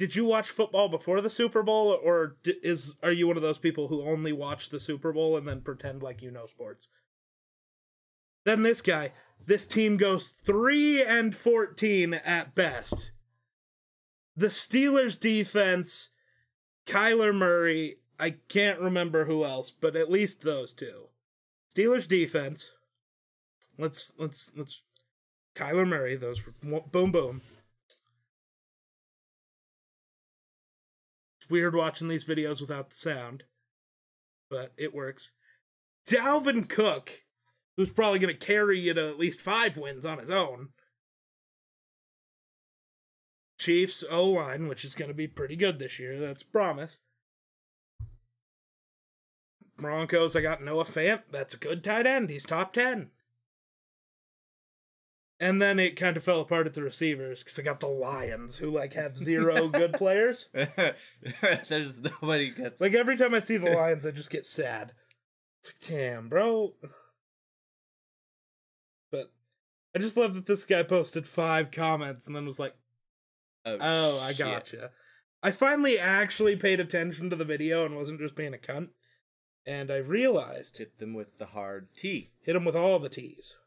[0.04, 3.58] Did you watch football before the Super Bowl, or is are you one of those
[3.58, 6.90] people who only watch the Super Bowl and then pretend like you know sports?
[8.44, 9.14] Then this guy,
[9.46, 13.12] this team goes three and fourteen at best.
[14.36, 16.10] The Steelers defense,
[16.86, 21.08] Kyler Murray, I can't remember who else, but at least those two.
[21.74, 22.74] Steelers defense.
[23.80, 24.84] Let's let's let's
[25.56, 26.42] Kyler Murray, those
[26.92, 27.42] boom boom.
[31.44, 33.44] It's weird watching these videos without the sound,
[34.50, 35.34] but it works.
[36.08, 37.24] Dalvin Cook,
[37.76, 40.70] who's probably going to carry you to at least five wins on his own.
[43.60, 46.18] Chiefs O line, which is going to be pretty good this year.
[46.18, 47.02] That's a promise.
[49.76, 51.24] Broncos, I got Noah Fant.
[51.30, 52.30] That's a good tight end.
[52.30, 53.10] He's top 10.
[55.40, 58.58] And then it kind of fell apart at the receivers because they got the Lions,
[58.58, 60.50] who like have zero good players.
[61.68, 62.80] There's nobody gets.
[62.80, 64.94] Like every time I see the Lions, I just get sad.
[65.60, 66.74] It's like, damn, bro.
[69.12, 69.32] But
[69.96, 72.76] I just love that this guy posted five comments and then was like,
[73.66, 74.46] "Oh, oh I shit.
[74.46, 74.92] gotcha."
[75.42, 78.90] I finally actually paid attention to the video and wasn't just being a cunt,
[79.66, 82.32] and I realized Hit them with the hard T.
[82.44, 83.58] hit them with all the T's.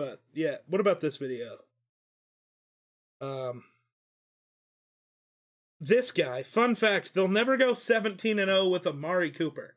[0.00, 1.58] But yeah, what about this video?
[3.20, 3.64] Um
[5.78, 9.76] this guy, fun fact, they'll never go 17 and 0 with Amari Cooper.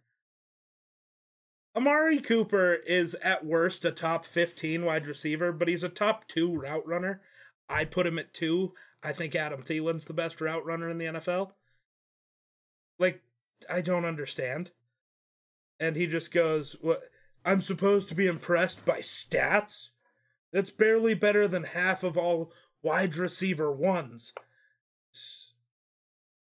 [1.76, 6.58] Amari Cooper is at worst a top 15 wide receiver, but he's a top 2
[6.58, 7.22] route runner.
[7.68, 8.72] I put him at 2.
[9.04, 11.52] I think Adam Thielen's the best route runner in the NFL.
[12.98, 13.24] Like
[13.70, 14.72] I don't understand.
[15.82, 17.10] And he just goes, "What
[17.44, 19.90] I'm supposed to be impressed by stats?
[20.54, 24.34] That's barely better than half of all wide receiver ones.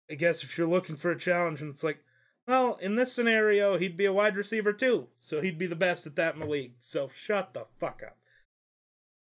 [0.09, 2.03] I guess if you're looking for a challenge and it's like,
[2.47, 6.05] well, in this scenario, he'd be a wide receiver too, so he'd be the best
[6.05, 6.75] at that in the league.
[6.79, 8.17] So shut the fuck up.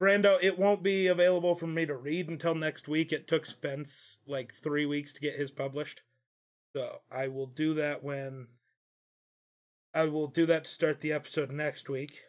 [0.01, 3.13] Brando, it won't be available for me to read until next week.
[3.13, 6.01] It took Spence like three weeks to get his published.
[6.75, 8.47] So I will do that when
[9.93, 12.19] I will do that to start the episode next week.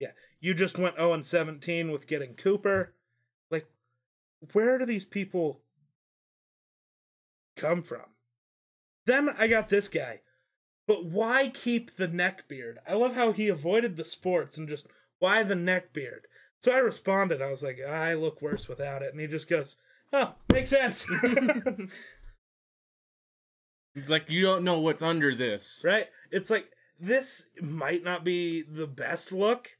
[0.00, 2.94] Yeah, you just went 0 and 17 with getting Cooper.
[3.50, 3.66] Like,
[4.52, 5.62] where do these people
[7.56, 8.04] come from?
[9.06, 10.20] Then I got this guy.
[10.86, 12.78] But why keep the neck beard?
[12.86, 14.86] I love how he avoided the sports and just
[15.18, 16.26] why the neck beard?
[16.60, 17.42] So I responded.
[17.42, 19.12] I was like, I look worse without it.
[19.12, 19.76] And he just goes,
[20.12, 21.06] Oh, makes sense.
[23.94, 25.82] It's like you don't know what's under this.
[25.84, 26.06] right?
[26.30, 26.68] It's like
[27.00, 29.77] this might not be the best look,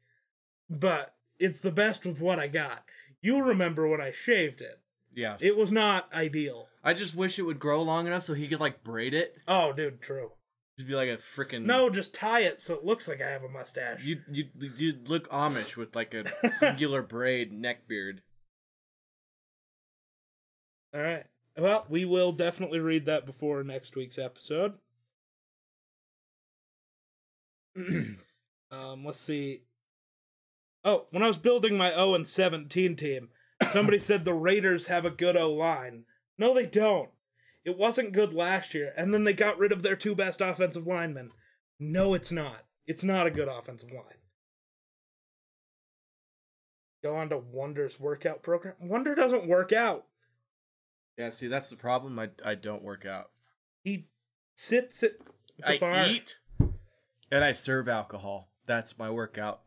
[0.68, 2.84] but it's the best with what I got.
[3.20, 4.80] You remember when I shaved it.
[5.14, 5.42] Yes.
[5.42, 6.68] It was not ideal.
[6.84, 9.34] I just wish it would grow long enough so he could like braid it.
[9.46, 10.32] Oh, dude, true.
[10.78, 13.42] Just be like a freaking No, just tie it so it looks like I have
[13.42, 14.04] a mustache.
[14.04, 14.44] You you
[14.76, 18.22] you'd look Amish with like a singular braid neck beard.
[20.94, 21.24] All right.
[21.56, 24.74] Well, we will definitely read that before next week's episode.
[28.70, 29.62] um, let's see.
[30.84, 33.28] Oh, when I was building my 0 and 17 team,
[33.70, 36.04] somebody said the Raiders have a good O line.
[36.38, 37.10] No, they don't.
[37.64, 40.86] It wasn't good last year, and then they got rid of their two best offensive
[40.86, 41.30] linemen.
[41.78, 42.64] No, it's not.
[42.86, 44.04] It's not a good offensive line.
[47.02, 48.74] Go on to Wonder's workout program.
[48.80, 50.06] Wonder doesn't work out.
[51.16, 52.18] Yeah, see that's the problem.
[52.18, 53.30] I I don't work out.
[53.82, 54.06] He
[54.54, 55.12] sits at
[55.58, 56.06] the I bar.
[56.06, 56.38] eat
[57.30, 58.50] and I serve alcohol.
[58.66, 59.60] That's my workout.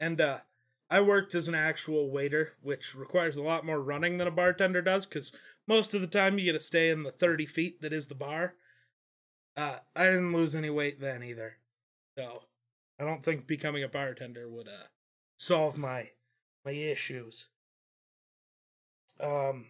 [0.00, 0.40] And uh
[0.88, 4.80] I worked as an actual waiter, which requires a lot more running than a bartender
[4.82, 5.32] does, because
[5.66, 8.14] most of the time you get to stay in the 30 feet that is the
[8.14, 8.54] bar.
[9.56, 11.56] Uh, I didn't lose any weight then either.
[12.18, 12.44] So
[13.00, 14.88] I don't think becoming a bartender would uh
[15.36, 16.10] solve my
[16.64, 17.48] my issues.
[19.20, 19.66] Um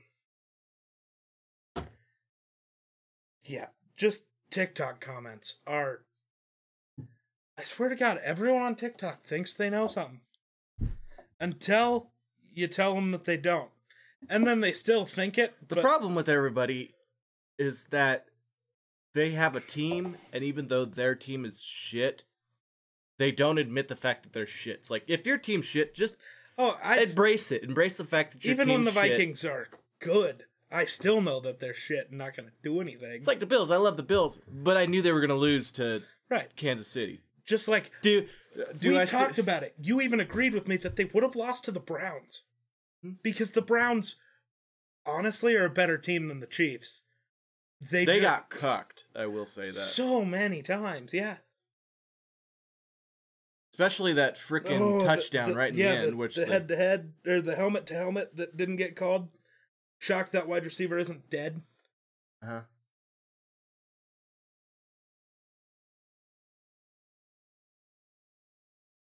[3.44, 6.02] Yeah, just TikTok comments are
[7.58, 10.20] I swear to God, everyone on TikTok thinks they know something.
[11.40, 12.10] Until
[12.52, 13.70] you tell them that they don't.
[14.28, 15.54] And then they still think it.
[15.68, 16.94] The but- problem with everybody
[17.58, 18.26] is that
[19.14, 22.24] they have a team, and even though their team is shit,
[23.18, 24.80] they don't admit the fact that they're shit.
[24.80, 26.16] It's like if your team's shit, just
[26.58, 27.62] Oh, I embrace it.
[27.64, 29.10] Embrace the fact that even when the shit.
[29.10, 29.68] Vikings are
[30.00, 33.12] good, I still know that they're shit and not going to do anything.
[33.12, 33.70] It's like the Bills.
[33.70, 36.88] I love the Bills, but I knew they were going to lose to right, Kansas
[36.88, 37.20] City.
[37.46, 38.26] Just like Do
[38.78, 39.74] do we I talked sti- about it.
[39.80, 42.42] You even agreed with me that they would have lost to the Browns
[43.22, 44.16] because the Browns,
[45.04, 47.02] honestly, are a better team than the Chiefs.
[47.80, 49.04] They They got cucked.
[49.14, 49.72] I will say that.
[49.72, 51.12] so many times.
[51.12, 51.36] Yeah,
[53.72, 56.76] Especially that freaking Oh, touchdown the- right in yeah, the end, which the head to
[56.76, 59.28] head or the helmet to helmet that didn't get called.
[59.98, 61.62] Shocked that wide receiver isn't dead.
[62.42, 62.62] uh-huh.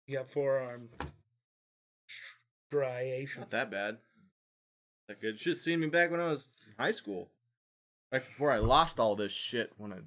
[0.08, 0.88] You got forearm
[2.70, 3.40] striation.
[3.40, 3.98] not that bad.
[5.06, 5.38] That good.
[5.44, 7.30] Have seen me back when I was in high school.
[8.10, 9.98] Back before I lost all this shit when I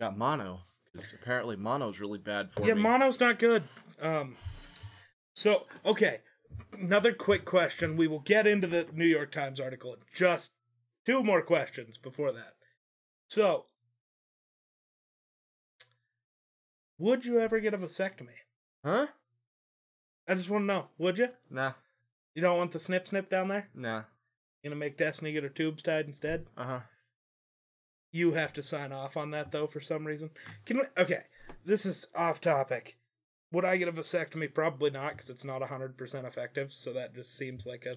[0.00, 0.62] got mono.
[0.92, 2.82] Because apparently mono's really bad for Yeah, me.
[2.82, 3.62] Yeah, mono's not good.
[4.02, 4.36] Um,
[5.32, 6.18] so okay,
[6.72, 7.96] another quick question.
[7.96, 9.96] We will get into the New York Times article.
[10.12, 10.54] Just
[11.06, 12.54] two more questions before that.
[13.28, 13.66] So,
[16.98, 18.38] would you ever get a vasectomy?
[18.84, 19.06] Huh?
[20.28, 20.86] I just want to know.
[20.98, 21.28] Would you?
[21.50, 21.72] Nah.
[22.34, 23.68] You don't want the snip snip down there?
[23.74, 24.02] Nah.
[24.62, 26.46] You gonna make Destiny get her tubes tied instead?
[26.56, 26.80] Uh huh.
[28.10, 30.30] You have to sign off on that though for some reason.
[30.66, 30.84] Can we?
[30.96, 31.22] Okay,
[31.64, 32.98] this is off topic.
[33.52, 34.52] Would I get a vasectomy?
[34.52, 36.72] Probably not, because it's not hundred percent effective.
[36.72, 37.96] So that just seems like a.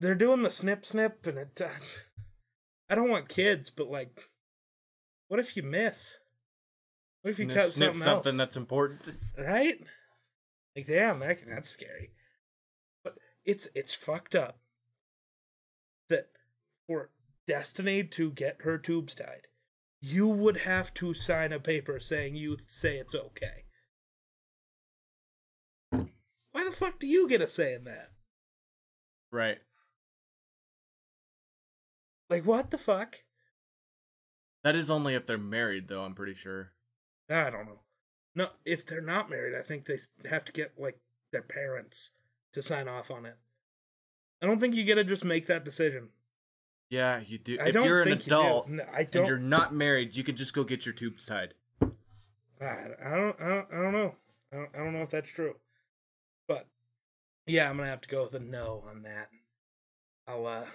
[0.00, 1.60] They're doing the snip snip, and it.
[2.90, 4.30] I don't want kids, but like,
[5.28, 6.18] what if you miss?
[7.26, 9.10] What if you Snip, cut snip something, that's important.
[9.36, 9.80] right?
[10.76, 12.12] Like, damn, that, that's scary.
[13.02, 14.60] But it's it's fucked up
[16.08, 16.28] that
[16.86, 17.10] for
[17.48, 19.48] Destiny to get her tubes tied,
[20.00, 23.64] you would have to sign a paper saying you say it's okay.
[25.90, 28.12] Why the fuck do you get a say in that?
[29.32, 29.58] Right.
[32.30, 33.24] Like, what the fuck?
[34.62, 36.04] That is only if they're married, though.
[36.04, 36.70] I'm pretty sure.
[37.28, 37.80] I don't know.
[38.34, 39.98] No, if they're not married, I think they
[40.28, 40.98] have to get like
[41.32, 42.10] their parents
[42.52, 43.36] to sign off on it.
[44.42, 46.10] I don't think you get to just make that decision.
[46.90, 47.58] Yeah, you do.
[47.60, 49.26] I if you're an think you adult No, I and don't.
[49.26, 51.54] you're not married, you can just go get your tubes tied.
[52.60, 52.64] I,
[53.04, 53.40] I don't.
[53.40, 53.66] I don't.
[53.72, 54.14] I don't know.
[54.52, 55.54] I don't, I don't know if that's true.
[56.46, 56.68] But
[57.46, 59.30] yeah, I'm gonna have to go with a no on that.
[60.28, 60.66] I'll uh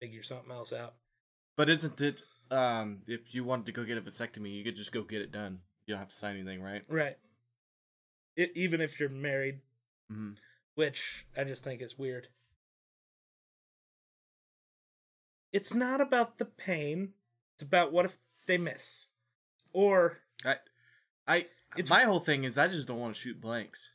[0.00, 0.94] figure something else out.
[1.56, 2.22] But isn't it?
[2.52, 5.32] Um, if you wanted to go get a vasectomy, you could just go get it
[5.32, 5.60] done.
[5.86, 6.82] You don't have to sign anything, right?
[6.88, 7.16] Right.
[8.36, 9.60] It, even if you're married,
[10.10, 10.32] hmm
[10.74, 12.28] which I just think is weird.
[15.52, 17.12] It's not about the pain.
[17.54, 19.06] It's about what if they miss,
[19.74, 20.56] or I,
[21.26, 21.36] I,
[21.76, 23.92] It's- my whole thing is I just don't want to shoot blanks.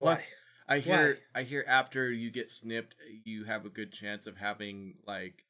[0.00, 0.26] Plus,
[0.66, 0.76] why?
[0.76, 2.94] I hear, I hear after you get snipped,
[3.24, 5.44] you have a good chance of having like,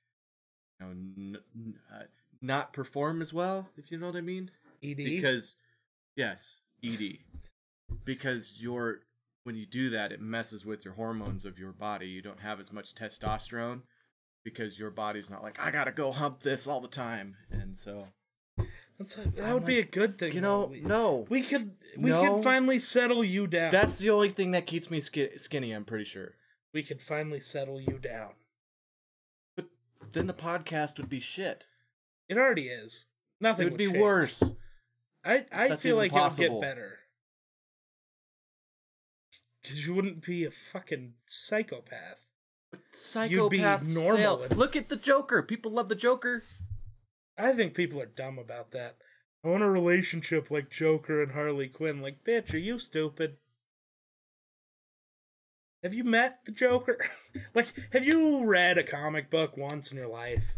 [0.81, 2.03] you know, n- n- uh,
[2.43, 3.69] not perform as well.
[3.77, 4.51] If you know what I mean.
[4.83, 4.97] Ed.
[4.99, 5.57] because
[6.17, 7.19] yes ed
[8.05, 9.01] because you're
[9.45, 12.61] when you do that it messes with your hormones of your body you don't have
[12.61, 13.81] as much testosterone
[14.45, 18.05] because your body's not like i gotta go hump this all the time and so
[18.99, 20.33] That's a, that I'm would be a good thing.
[20.33, 22.35] you know we, no we could we No.
[22.37, 23.71] could finally settle you down.
[23.73, 26.35] that's the only thing that keeps me ski- skinny i'm pretty sure
[26.75, 28.33] we could finally settle you down.
[29.57, 29.67] but
[30.13, 31.65] then the podcast would be shit
[32.29, 33.07] It already is.
[33.41, 33.99] Nothing it would be change.
[33.99, 34.43] worse
[35.25, 36.55] I I That's feel like it possible.
[36.57, 36.99] would get better.
[39.63, 42.27] Because you wouldn't be a fucking psychopath.
[42.93, 43.31] Psychopath.
[43.31, 46.43] You'd be normal and- look at the joker people love the joker
[47.39, 48.97] I think people are dumb about that.
[49.45, 52.01] I want a relationship like Joker and Harley Quinn.
[52.01, 53.37] Like, bitch, are you stupid?
[55.83, 56.99] Have you met the Joker?
[57.55, 60.57] like, have you read a comic book once in your life?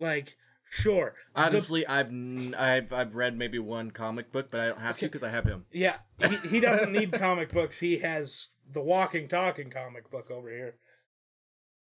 [0.00, 0.36] Like,
[0.68, 1.14] sure.
[1.34, 4.98] the- honestly i've n- i've i've read maybe one comic book but i don't have
[4.98, 5.96] to because i have him Yeah,
[6.28, 7.78] he, he doesn't need comic books.
[7.80, 10.76] He has the walking, talking comic book over here.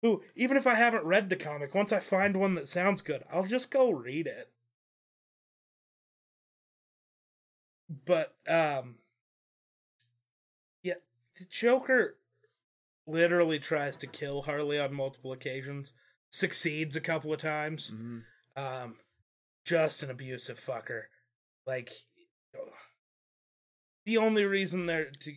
[0.02, 3.22] Who, even if I haven't read the comic, once I find one that sounds good,
[3.32, 4.50] I'll just go read it.
[8.04, 8.96] But, um,
[10.82, 10.94] yeah,
[11.38, 12.18] the Joker
[13.06, 15.92] literally tries to kill Harley on multiple occasions,
[16.28, 17.88] succeeds a couple of times.
[17.88, 18.18] hmm
[18.56, 18.96] Um,
[19.64, 21.04] just an abusive fucker.
[21.66, 21.92] Like,
[24.04, 25.32] the only reason they're to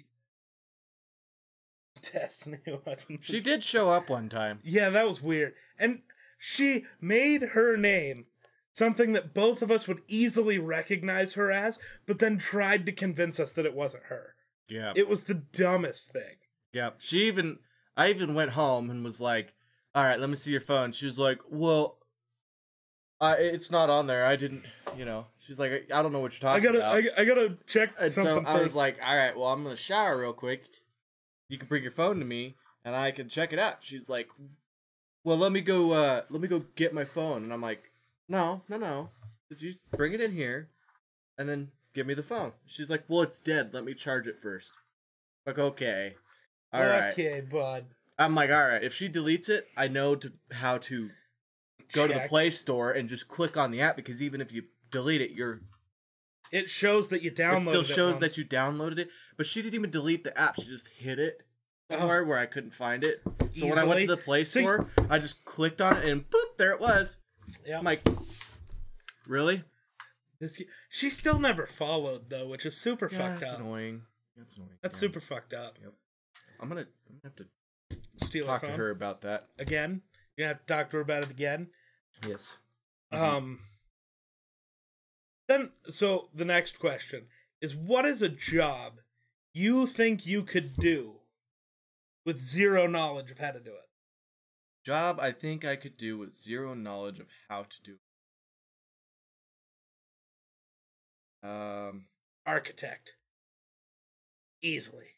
[2.13, 2.59] Destiny.
[3.21, 4.59] She did show up one time.
[4.63, 5.53] Yeah, that was weird.
[5.79, 6.01] And
[6.37, 8.25] she made her name
[8.73, 13.39] something that both of us would easily recognize her as, but then tried to convince
[13.39, 14.35] us that it wasn't her.
[14.69, 14.93] Yeah.
[14.95, 16.35] It was the dumbest thing.
[16.73, 16.91] yeah.
[16.99, 17.59] She even
[17.95, 19.55] I even went home and was like,
[19.95, 21.97] "All right, let me see your phone." She was like, "Well,
[23.19, 24.25] uh, it's not on there.
[24.25, 24.63] I didn't,
[24.95, 27.25] you know." She's like, "I don't know what you're talking I gotta, about." I, I
[27.25, 28.63] gotta check and so I first.
[28.63, 30.63] was like, "All right, well, I'm gonna shower real quick.
[31.49, 32.55] You can bring your phone to me,
[32.85, 34.29] and I can check it out." She's like,
[35.23, 35.91] "Well, let me go.
[35.91, 37.91] uh Let me go get my phone." And I'm like,
[38.27, 39.09] "No, no, no.
[39.49, 40.69] Did you bring it in here,
[41.37, 43.73] and then give me the phone?" She's like, "Well, it's dead.
[43.73, 44.71] Let me charge it first.
[45.45, 46.15] I Like, okay,
[46.73, 47.13] all right.
[47.13, 47.85] okay, bud.
[48.19, 48.83] I'm like, all right.
[48.83, 51.11] If she deletes it, I know to how to
[51.93, 54.63] go to the Play Store and just click on the app because even if you
[54.91, 55.61] delete it, you're
[56.51, 58.19] It shows that you downloaded it It still shows once.
[58.35, 59.09] that you downloaded it.
[59.35, 60.55] But she didn't even delete the app.
[60.55, 61.41] She just hid it
[61.89, 62.05] Oh.
[62.07, 63.21] where I couldn't find it.
[63.53, 66.05] So when I went to the Play So you- Store, I just clicked on it
[66.05, 67.17] and boop, there it was.
[67.65, 67.77] Yeah.
[67.79, 68.01] I'm like,
[69.25, 69.63] really?
[70.39, 73.59] This, she still never followed though, which is super Yeah, fucked that's up.
[73.59, 74.03] annoying.
[74.35, 74.77] That's annoying.
[74.81, 75.73] That's super fucked up.
[76.59, 77.47] I'm gonna, I'm gonna have to
[78.25, 79.47] Steal talk her to her about that.
[79.57, 80.01] again.
[80.35, 81.69] You have to talk to her about it again.
[82.25, 82.53] Yes.
[83.11, 83.59] Um.
[85.47, 87.27] Then, so the next question
[87.61, 88.99] is: What is a job
[89.53, 91.15] you think you could do
[92.25, 93.89] with zero knowledge of how to do it?
[94.85, 97.97] Job I think I could do with zero knowledge of how to do.
[101.43, 101.47] it.
[101.47, 102.05] Um,
[102.45, 103.15] Architect.
[104.61, 105.17] Easily.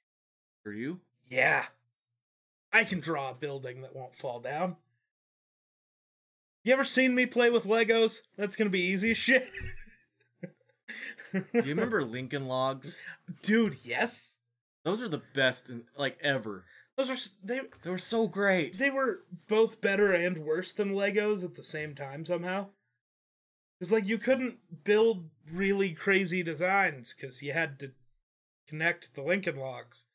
[0.64, 1.00] for you?
[1.30, 1.66] Yeah.
[2.74, 4.76] I can draw a building that won't fall down.
[6.70, 8.20] You ever seen me play with Legos?
[8.38, 9.50] That's gonna be easy as shit.
[11.34, 12.96] Do you remember Lincoln Logs?
[13.42, 14.36] Dude, yes.
[14.84, 16.66] Those are the best, in, like ever.
[16.96, 18.78] Those are they They were so great.
[18.78, 22.68] they were both better and worse than Legos at the same time somehow.
[23.82, 27.94] It's like you couldn't build really crazy designs cuz you had to
[28.68, 30.06] connect the Lincoln logs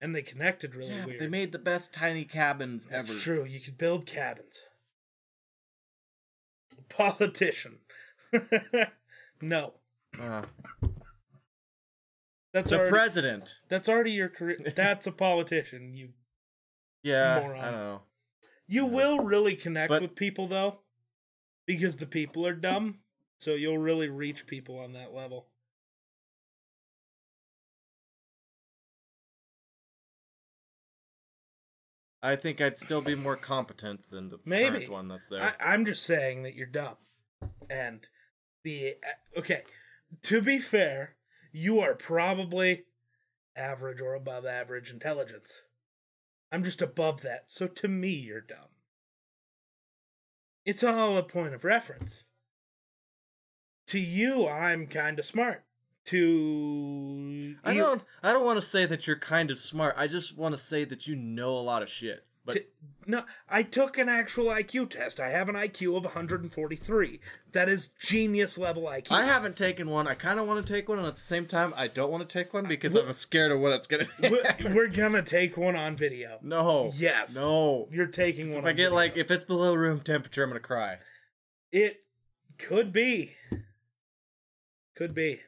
[0.00, 1.20] and they connected really yeah, weird.
[1.20, 3.16] they made the best tiny cabins That's ever.
[3.20, 3.44] true.
[3.44, 4.64] You could build cabins.
[6.90, 7.78] Politician.
[9.40, 9.72] no.
[10.20, 10.42] Uh,
[12.52, 13.54] That's the already president.
[13.68, 14.58] that's already your career.
[14.76, 15.94] That's a politician.
[15.96, 16.10] You
[17.02, 17.60] Yeah, Moron.
[17.64, 18.02] I don't know.
[18.66, 20.80] you will really connect But- with people though,
[21.66, 22.98] because the people are dumb.
[23.38, 25.46] So you'll really reach people on that level.
[32.22, 34.70] I think I'd still be more competent than the Maybe.
[34.70, 35.42] current one that's there.
[35.42, 36.96] I, I'm just saying that you're dumb.
[37.70, 38.06] And
[38.62, 39.62] the uh, okay,
[40.22, 41.16] to be fair,
[41.52, 42.84] you are probably
[43.56, 45.62] average or above average intelligence.
[46.52, 48.68] I'm just above that, so to me, you're dumb.
[50.66, 52.24] It's all a point of reference.
[53.88, 55.64] To you, I'm kind of smart.
[56.10, 58.02] To I don't.
[58.22, 59.94] I don't want to say that you're kind of smart.
[59.96, 62.24] I just want to say that you know a lot of shit.
[62.44, 62.64] But to-
[63.06, 65.20] no, I took an actual IQ test.
[65.20, 67.20] I have an IQ of 143.
[67.52, 69.12] That is genius level IQ.
[69.12, 70.08] I haven't taken one.
[70.08, 72.28] I kind of want to take one, and at the same time, I don't want
[72.28, 74.06] to take one because I'm scared of what it's gonna.
[74.20, 76.38] we're, we're gonna take one on video.
[76.42, 76.92] no.
[76.96, 77.34] Yes.
[77.36, 77.88] No.
[77.92, 78.58] You're taking one.
[78.58, 78.94] If I get video.
[78.94, 80.98] like, if it's below room temperature, I'm gonna cry.
[81.70, 82.02] it
[82.58, 83.36] could be,
[84.96, 85.40] could be,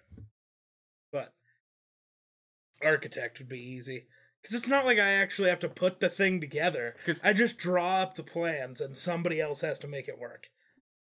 [2.84, 4.06] architect would be easy
[4.40, 6.96] because it's not like I actually have to put the thing together.
[7.22, 10.48] I just draw up the plans and somebody else has to make it work.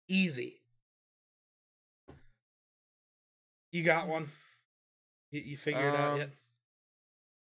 [0.10, 0.62] Easy.
[3.72, 4.30] You got one.
[5.32, 6.30] You, you figured it out Um, yet?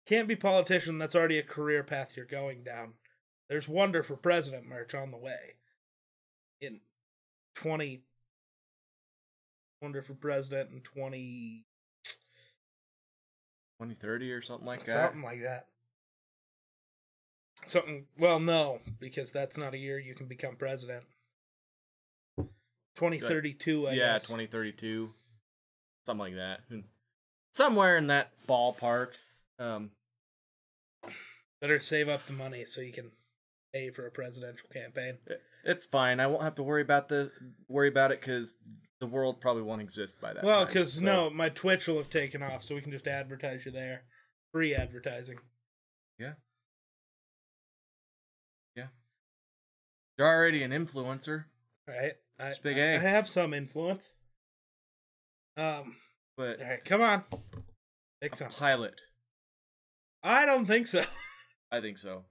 [0.07, 0.99] Can't be politician.
[0.99, 2.95] That's already a career path you're going down.
[3.49, 5.55] There's Wonder for President merch on the way.
[6.61, 6.81] In
[7.55, 8.05] 20.
[9.81, 11.65] Wonder for President in 20.
[13.81, 15.05] 2030 or something like that.
[15.07, 15.67] something like that.
[17.67, 18.07] Something.
[18.19, 21.05] Well, no, because that's not a year you can become president.
[22.97, 24.25] 2032, I yeah, guess.
[24.25, 25.11] 2032,
[26.07, 26.61] something like that.
[26.69, 26.81] Hmm.
[27.53, 29.09] Somewhere in that ballpark.
[29.59, 29.91] Um,
[31.61, 33.13] Better save up the money so you can
[33.73, 35.19] pay for a presidential campaign.
[35.65, 36.21] it's fine.
[36.21, 37.33] I won't have to worry about the
[37.69, 38.59] worry about it because
[39.05, 40.43] the world probably won't exist by that.
[40.45, 43.65] Well, because so- no, my Twitch will have taken off, so we can just advertise
[43.67, 44.05] you there.
[44.53, 45.39] Free advertising.
[46.19, 46.35] Yeah.
[48.77, 48.87] Yeah.
[50.19, 51.45] You're already an influencer,
[51.87, 52.13] Right?
[52.39, 52.95] I, It's big I, A.
[52.97, 54.15] I have some influence.
[55.57, 55.97] Um.
[56.37, 57.25] but All right, come on.
[58.21, 58.49] Pick a some.
[58.51, 59.01] pilot.
[60.23, 61.05] I don't think so.
[61.71, 62.25] I think so.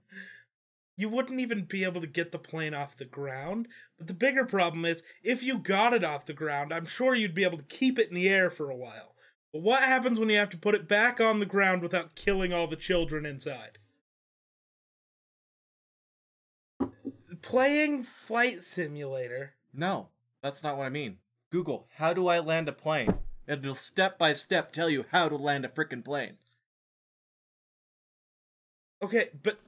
[0.96, 3.66] You wouldn't even be able to get the plane off the ground.
[3.98, 7.34] But the bigger problem is, if you got it off the ground, I'm sure you'd
[7.34, 9.14] be able to keep it in the air for a while.
[9.52, 12.52] But what happens when you have to put it back on the ground without killing
[12.52, 13.78] all the children inside?
[17.42, 19.54] Playing Flight Simulator.
[19.72, 20.08] No,
[20.42, 21.18] that's not what I mean.
[21.50, 23.10] Google, how do I land a plane?
[23.46, 26.38] It'll step by step tell you how to land a freaking plane.
[29.02, 29.60] Okay, but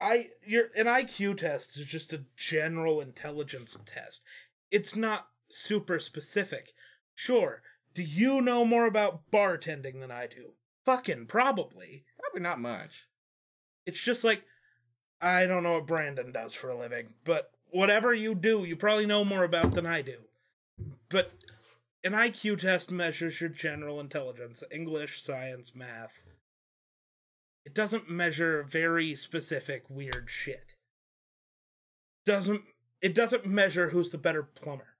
[0.00, 4.22] I your an IQ test is just a general intelligence test.
[4.70, 6.72] It's not super specific.
[7.14, 7.62] Sure,
[7.94, 10.52] do you know more about bartending than I do?
[10.84, 12.04] Fucking probably.
[12.18, 13.06] Probably not much.
[13.84, 14.44] It's just like
[15.20, 19.06] I don't know what Brandon does for a living, but whatever you do, you probably
[19.06, 20.16] know more about than I do.
[21.08, 21.32] But
[22.02, 26.22] an IQ test measures your general intelligence, English, science, math.
[27.64, 30.74] It doesn't measure very specific weird shit.
[32.24, 32.62] Doesn't
[33.00, 34.96] it doesn't measure who's the better plumber.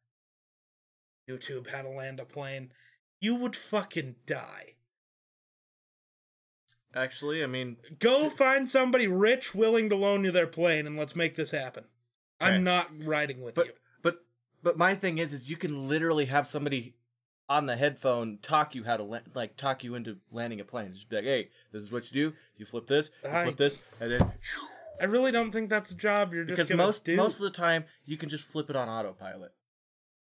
[1.29, 2.73] YouTube how to land a plane.
[3.21, 4.75] You would fucking die.
[6.95, 11.15] Actually, I mean, Go find somebody rich willing to loan you their plane and let's
[11.15, 11.85] make this happen.
[12.43, 12.53] Okay.
[12.53, 13.73] I'm not riding with but you.
[14.03, 14.25] but
[14.63, 16.97] but my thing is, is you can literally have somebody
[17.51, 20.95] on the headphone talk you how to land, like talk you into landing a plane.
[20.95, 22.37] Just be like, hey, this is what you do.
[22.57, 24.33] You flip this, you I- flip this, and then
[25.01, 27.17] I really don't think that's a job you're just because gonna most do.
[27.17, 29.53] most of the time you can just flip it on autopilot,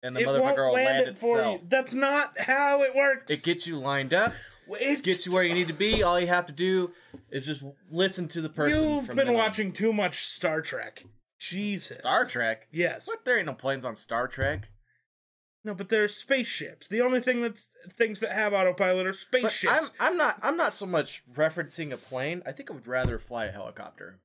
[0.03, 1.61] and the it motherfucker will land land it for itself.
[1.61, 1.67] you.
[1.69, 3.31] That's not how it works.
[3.31, 4.33] It gets you lined up,
[4.81, 6.03] It gets you where you need to be.
[6.03, 6.93] All you have to do
[7.31, 8.83] is just listen to the person.
[8.83, 11.05] You've been watching too much Star Trek.
[11.39, 11.99] Jesus.
[11.99, 12.69] Star Trek.
[12.73, 13.07] Yes.
[13.07, 13.25] What?
[13.25, 14.69] There ain't no planes on Star Trek.
[15.65, 16.89] No, but there are spaceships.
[16.89, 19.73] The only thing that's things that have autopilot are spaceships.
[19.73, 22.43] I'm I'm not I'm not so much referencing a plane.
[22.45, 24.19] I think I would rather fly a helicopter.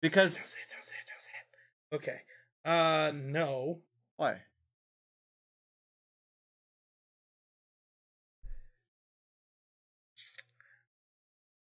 [0.00, 1.96] Because Don't say it, don't say it, don't say it.
[1.96, 2.20] Okay.
[2.64, 3.80] Uh, no.
[4.16, 4.42] why?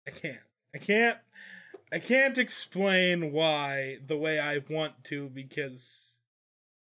[0.08, 0.40] I can't.
[0.74, 1.18] I can't.
[1.92, 6.09] I can't explain why the way I want to because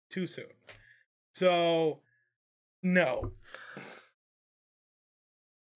[0.09, 0.45] too soon.
[1.33, 1.99] So
[2.83, 3.31] No.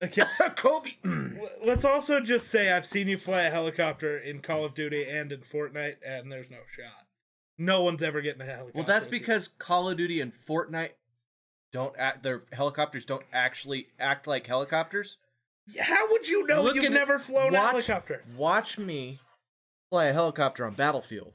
[0.04, 0.24] Okay.
[0.56, 0.92] Kobe.
[1.64, 5.32] Let's also just say I've seen you fly a helicopter in Call of Duty and
[5.32, 7.06] in Fortnite, and there's no shot.
[7.58, 8.72] No one's ever getting a helicopter.
[8.74, 10.94] well, that's because Call of Duty and Fortnite
[11.72, 12.24] don't act.
[12.24, 15.18] Their helicopters don't actually act like helicopters.
[15.80, 18.24] How would you know Look you've never flown a helicopter?
[18.36, 19.20] Watch me
[19.92, 21.34] fly a helicopter on Battlefield.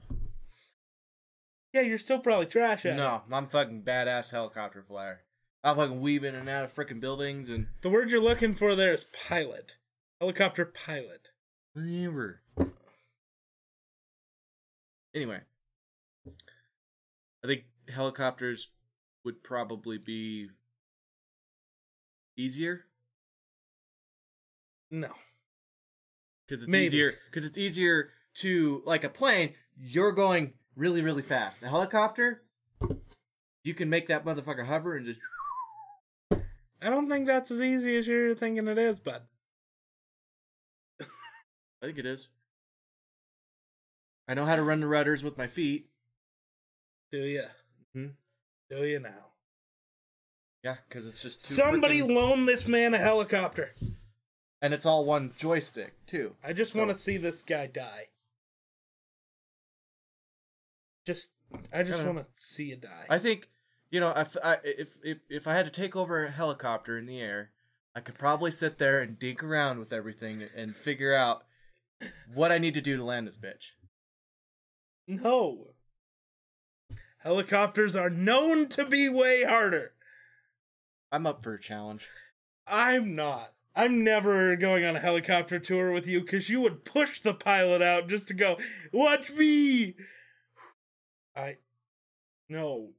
[1.77, 2.97] Yeah, you're still probably trash at it.
[2.97, 5.21] No, I'm fucking badass helicopter flyer.
[5.63, 8.75] I'm fucking weaving in and out of freaking buildings and The word you're looking for
[8.75, 9.77] there is pilot.
[10.19, 11.29] Helicopter pilot.
[11.75, 12.41] whatever.
[15.15, 15.41] Anyway,
[16.27, 18.69] I think helicopters
[19.23, 20.49] would probably be
[22.39, 22.87] easier
[24.91, 25.13] No.
[26.49, 26.87] because it's Maybe.
[26.87, 29.55] easier because it's easier to like a plane.
[29.77, 31.63] You're going really really fast.
[31.63, 32.43] A helicopter,
[33.65, 35.21] you can make that motherfucker hover and just.
[36.83, 39.23] I don't think that's as easy as you're thinking it is, bud.
[41.01, 42.29] I think it is.
[44.29, 45.89] I know how to run the rudders with my feet.
[47.13, 47.45] Do you?
[47.95, 48.07] Hmm?
[48.71, 49.27] Do you now?
[50.65, 53.73] Yeah, because it's just too Somebody frickin- loan this man a helicopter.
[54.61, 56.35] and it's all one joystick too.
[56.43, 58.07] I just So- want to see this guy die.
[61.07, 61.31] Just,
[61.73, 62.13] I just uh-huh.
[62.13, 63.07] want to see you die.
[63.09, 63.49] I think
[63.91, 67.07] you know if I if if if I had to take over a helicopter in
[67.07, 67.51] the air,
[67.95, 71.45] I could probably sit there and dink around with everything and figure out
[72.35, 73.71] what I need to do to land this bitch.
[75.07, 75.69] no.
[77.21, 79.95] Helicopters are known to be way harder.
[81.11, 82.07] I'm up for a challenge.
[82.69, 83.53] I'm not.
[83.75, 87.83] I'm never going on a helicopter tour with you because you would push the pilot
[87.83, 88.59] out just to go,
[88.93, 89.97] watch me.
[91.37, 91.57] I,
[92.49, 92.91] no.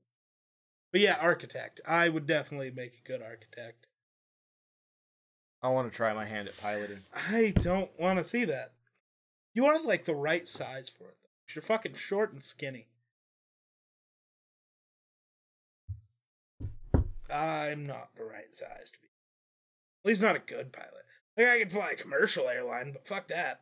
[0.91, 1.81] But yeah, architect.
[1.85, 3.87] I would definitely make a good architect.
[5.61, 6.99] I want to try my hand at piloting.
[7.13, 8.73] I don't want to see that.
[9.53, 11.17] You are like the right size for it.
[11.23, 11.53] Though.
[11.55, 12.87] You're fucking short and skinny.
[17.29, 19.07] I'm not the right size to be.
[20.05, 21.05] At least not a good pilot.
[21.37, 23.61] Like I could fly a commercial airline, but fuck that.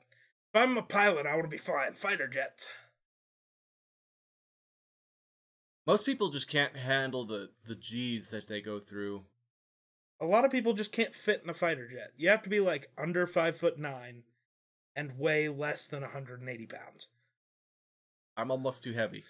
[0.54, 2.70] If I'm a pilot, I want to be flying fighter jets.
[5.86, 9.24] Most people just can't handle the the G's that they go through.
[10.20, 12.12] A lot of people just can't fit in a fighter jet.
[12.18, 14.24] You have to be like under five foot nine
[14.96, 17.10] and weigh less than 180 pounds.
[18.38, 19.24] I'm almost too heavy.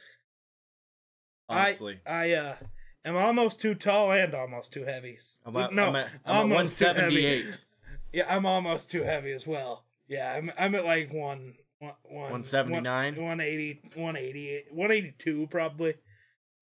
[1.49, 2.55] Honestly, I uh
[3.03, 5.17] am almost too tall and almost too heavy.
[5.45, 6.99] I'm at, no, I'm at, I'm at almost heavy.
[6.99, 7.59] 178.
[8.13, 9.83] Yeah, I'm almost too heavy as well.
[10.07, 13.15] Yeah, I'm I'm at like one one one 179?
[13.17, 15.95] 180, 180, 182 probably.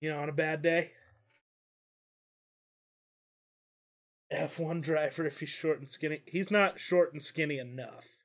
[0.04, 0.90] You know, on a bad day.
[4.30, 6.20] F1 driver if he's short and skinny.
[6.26, 8.22] He's not short and skinny enough.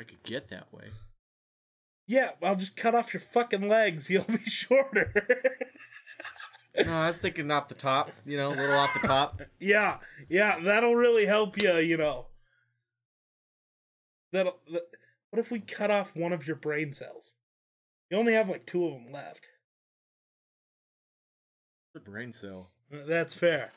[0.00, 0.90] I could get that way.
[2.06, 4.08] Yeah, I'll just cut off your fucking legs.
[4.10, 5.12] You'll be shorter.
[6.76, 8.12] No, I was thinking off the top.
[8.24, 9.42] You know, a little off the top.
[9.58, 9.96] Yeah,
[10.28, 12.28] yeah, that'll really help you, you know.
[14.30, 14.60] That'll.
[14.70, 14.82] That,
[15.30, 17.34] what if we cut off one of your brain cells?
[18.12, 19.48] You only have like two of them left.
[21.94, 22.70] The brain cell.
[22.92, 23.72] Uh, That's fair.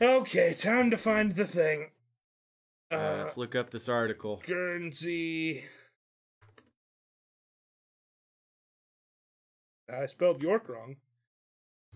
[0.00, 1.90] Okay, time to find the thing.
[2.90, 4.42] Uh, Uh, let's look up this article.
[4.46, 5.64] Guernsey.
[9.92, 10.96] I spelled York wrong.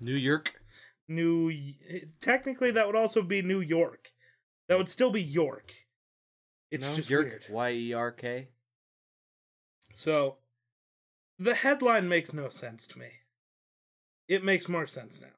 [0.00, 0.60] New York.
[1.08, 1.52] New.
[2.20, 4.12] Technically, that would also be New York.
[4.68, 5.72] That would still be York.
[6.70, 7.26] It's no, just Yerk.
[7.26, 7.46] weird.
[7.48, 8.48] Y e r k.
[9.94, 10.36] So,
[11.38, 13.08] the headline makes no sense to me.
[14.28, 15.28] It makes more sense now.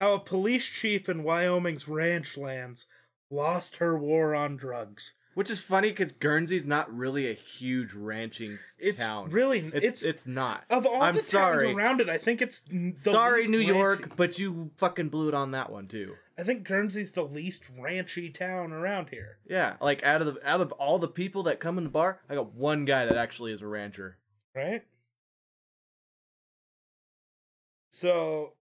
[0.00, 2.86] How a police chief in Wyoming's ranch lands
[3.30, 5.14] lost her war on drugs.
[5.34, 9.30] Which is funny because Guernsey's not really a huge ranching It's town.
[9.30, 10.64] really It's it's, it's, not.
[10.68, 11.68] of all I'm the sorry.
[11.68, 12.10] towns around it.
[12.10, 14.16] I think it's the sorry, New York, ranchy.
[14.16, 16.16] but you fucking blew it on that one too.
[16.36, 19.38] I think Guernsey's the least ranchy town around here.
[19.48, 22.20] Yeah, like out of the out of all the people that come in the bar,
[22.28, 24.18] I got one guy that actually is a rancher.
[24.54, 24.82] right?
[27.92, 28.54] So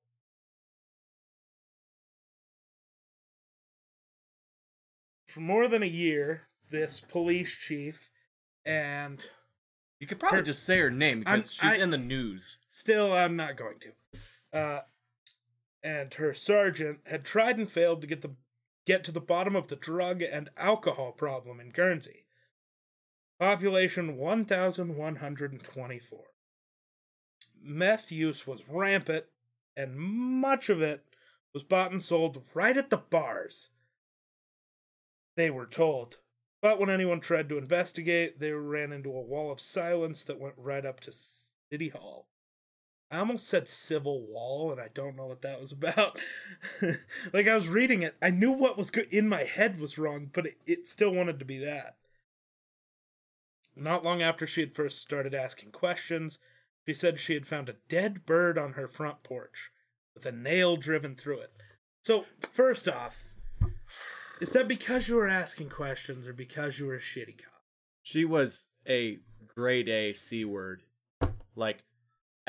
[5.28, 8.10] for more than a year, this police chief
[8.66, 9.26] and
[10.00, 12.58] You could probably Her- just say her name because I'm- she's I- in the news.
[12.70, 13.94] still I'm not going to.
[14.52, 14.82] Uh
[15.84, 18.36] and her sergeant had tried and failed to get the
[18.86, 22.26] get to the bottom of the drug and alcohol problem in Guernsey.
[23.40, 26.31] Population 1124.
[27.64, 29.26] Meth use was rampant
[29.76, 31.06] and much of it
[31.54, 33.70] was bought and sold right at the bars.
[35.36, 36.18] They were told.
[36.62, 40.56] But when anyone tried to investigate, they ran into a wall of silence that went
[40.58, 42.28] right up to City Hall.
[43.10, 46.20] I almost said civil wall, and I don't know what that was about.
[47.34, 50.30] like I was reading it, I knew what was go- in my head was wrong,
[50.32, 51.98] but it, it still wanted to be that.
[53.76, 56.40] Not long after she had first started asking questions,
[56.88, 59.72] she said she had found a dead bird on her front porch
[60.16, 61.52] with a nail driven through it.
[62.04, 63.30] So, first off,
[64.40, 67.62] is that because you were asking questions or because you were a shitty cop?
[68.02, 70.82] She was a grade A C word.
[71.56, 71.84] Like,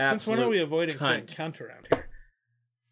[0.01, 1.57] Since when are we avoiding saying cunt.
[1.57, 2.09] cunt around here?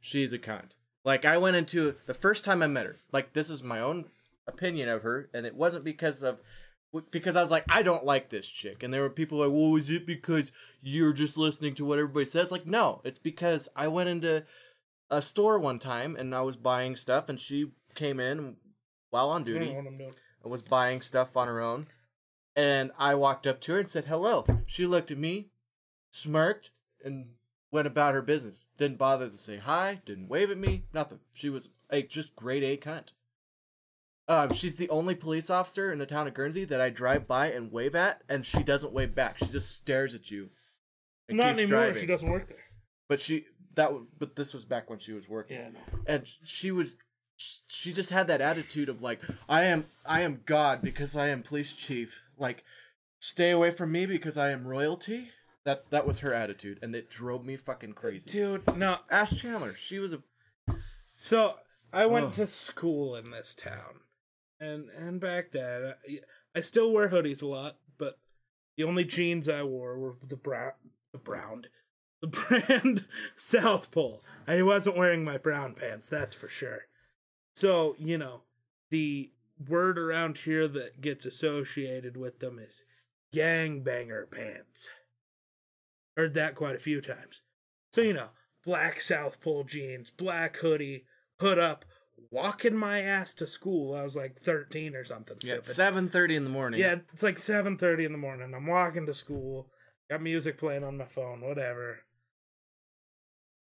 [0.01, 0.73] She's a cunt.
[1.05, 2.97] Like, I went into the first time I met her.
[3.11, 4.05] Like, this is my own
[4.47, 6.43] opinion of her, and it wasn't because of
[7.11, 9.77] because I was like, I don't like this chick, and there were people like, well,
[9.77, 12.51] is it because you're just listening to what everybody says?
[12.51, 14.45] Like, no, it's because I went into
[15.11, 18.57] a store one time and I was buying stuff, and she came in
[19.11, 19.73] while on duty.
[20.43, 21.87] And was buying stuff on her own.
[22.57, 24.45] And I walked up to her and said hello.
[24.67, 25.51] She looked at me,
[26.11, 26.71] smirked,
[27.05, 27.33] and
[27.71, 28.65] went about her business.
[28.79, 31.21] Didn't bother to say hi, didn't wave at me, nothing.
[31.33, 33.13] She was a just grade A cunt.
[34.31, 37.51] Um, she's the only police officer in the town of Guernsey that I drive by
[37.51, 39.39] and wave at, and she doesn't wave back.
[39.39, 40.51] She just stares at you.
[41.29, 41.81] and Not keeps anymore.
[41.87, 42.01] driving.
[42.01, 42.57] She doesn't work there.
[43.09, 45.99] But she that w- but this was back when she was working Yeah, no.
[46.07, 46.97] and she was
[47.69, 51.43] she just had that attitude of like i am i am god because i am
[51.43, 52.65] police chief like
[53.21, 55.31] stay away from me because i am royalty
[55.65, 58.99] that that was her attitude and it drove me fucking crazy Dude, no.
[59.11, 60.21] ash chandler she was a
[61.15, 61.55] So
[61.93, 62.33] I went Ugh.
[62.35, 64.01] to school in this town,
[64.61, 66.19] and and back then I,
[66.55, 68.19] I still wear hoodies a lot, but
[68.77, 70.73] the only jeans I wore were the brown,
[71.13, 71.67] the brown,
[72.21, 73.07] the brand
[73.37, 74.23] South Pole.
[74.47, 76.87] I wasn't wearing my brown pants, that's for sure.
[77.55, 78.43] So you know,
[78.91, 79.33] the
[79.69, 82.85] word around here that gets associated with them is
[83.35, 84.89] gangbanger pants.
[86.17, 87.43] Heard that quite a few times.
[87.93, 88.31] So you know,
[88.65, 91.05] black South Pole jeans, black hoodie,
[91.41, 91.85] hood up,
[92.31, 93.95] walking my ass to school.
[93.95, 96.11] I was like 13 or something yeah, stupid.
[96.11, 98.55] 7.30 in the morning Yeah, it's like 7:30 in the morning.
[98.55, 99.69] I'm walking to school.
[100.11, 102.01] Got music playing on my phone, whatever.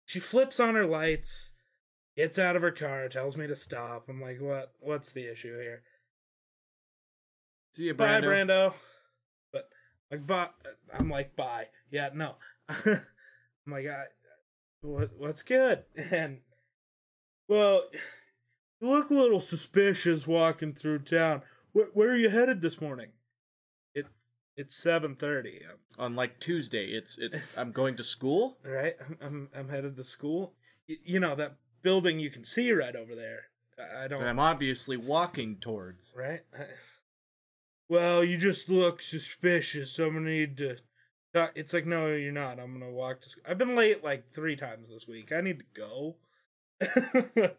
[0.06, 1.54] She flips on her lights,
[2.16, 4.06] gets out of her car, tells me to stop.
[4.08, 4.72] I'm like, "What?
[4.80, 5.84] What's the issue here?"
[7.78, 8.24] see you Bye, Brando.
[8.24, 8.74] Brando.
[9.54, 9.70] But
[10.12, 10.50] like, bye.
[10.98, 11.66] I'm like, bye.
[11.92, 12.36] Yeah, no.
[12.70, 13.02] I'm
[13.68, 14.06] like, I,
[14.82, 15.12] what?
[15.18, 15.84] What's good?
[16.12, 16.40] And
[17.48, 17.84] well,
[18.80, 21.42] you look a little suspicious walking through town.
[21.72, 23.10] Where, where are you headed this morning?
[23.94, 24.06] It
[24.56, 25.62] it's seven thirty.
[25.70, 25.78] Um.
[26.06, 30.04] on like tuesday it's it's i'm going to school right, I'm, I'm I'm headed to
[30.04, 30.54] school.
[30.88, 33.46] Y- you know that building you can see right over there.
[33.80, 34.22] I I don't.
[34.22, 36.42] that i'm obviously walking towards right?
[37.90, 39.98] Well, you just look suspicious.
[39.98, 40.76] I'm gonna need to.
[41.34, 42.60] talk- It's like, no, you're not.
[42.60, 43.30] I'm gonna walk to.
[43.30, 43.44] School.
[43.48, 45.32] I've been late like three times this week.
[45.32, 46.18] I need to go.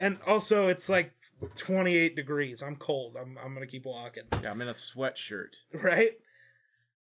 [0.00, 1.12] and also, it's like
[1.56, 2.62] 28 degrees.
[2.62, 3.16] I'm cold.
[3.20, 4.24] I'm I'm gonna keep walking.
[4.42, 6.12] yeah i'm in a sweatshirt Right?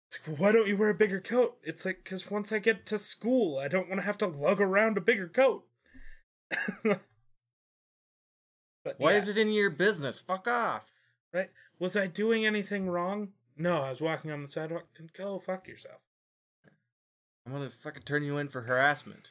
[0.09, 1.57] It's like, why don't you wear a bigger coat?
[1.62, 4.61] It's like, because once I get to school, I don't want to have to lug
[4.61, 5.64] around a bigger coat.
[6.84, 7.01] but
[8.99, 9.18] why yeah.
[9.18, 10.82] is it in your business fuck off
[11.32, 11.51] right?
[11.78, 13.28] Was I doing anything wrong?
[13.57, 14.84] No, I was walking on the sidewalk.
[14.97, 16.01] Then go fuck yourself.
[17.47, 19.30] i'm gonna fucking turn you in for harassment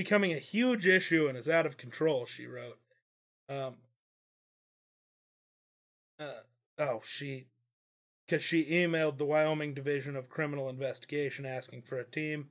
[0.00, 2.24] becoming a huge issue and is out of control.
[2.24, 2.78] She wrote.
[3.50, 3.74] Um.
[6.18, 6.40] Uh,
[6.78, 7.48] oh, she,
[8.24, 12.48] because she emailed the Wyoming Division of Criminal Investigation asking for a team.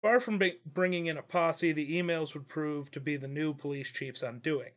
[0.00, 3.52] Far from be- bringing in a posse, the emails would prove to be the new
[3.52, 4.72] police chief's undoing.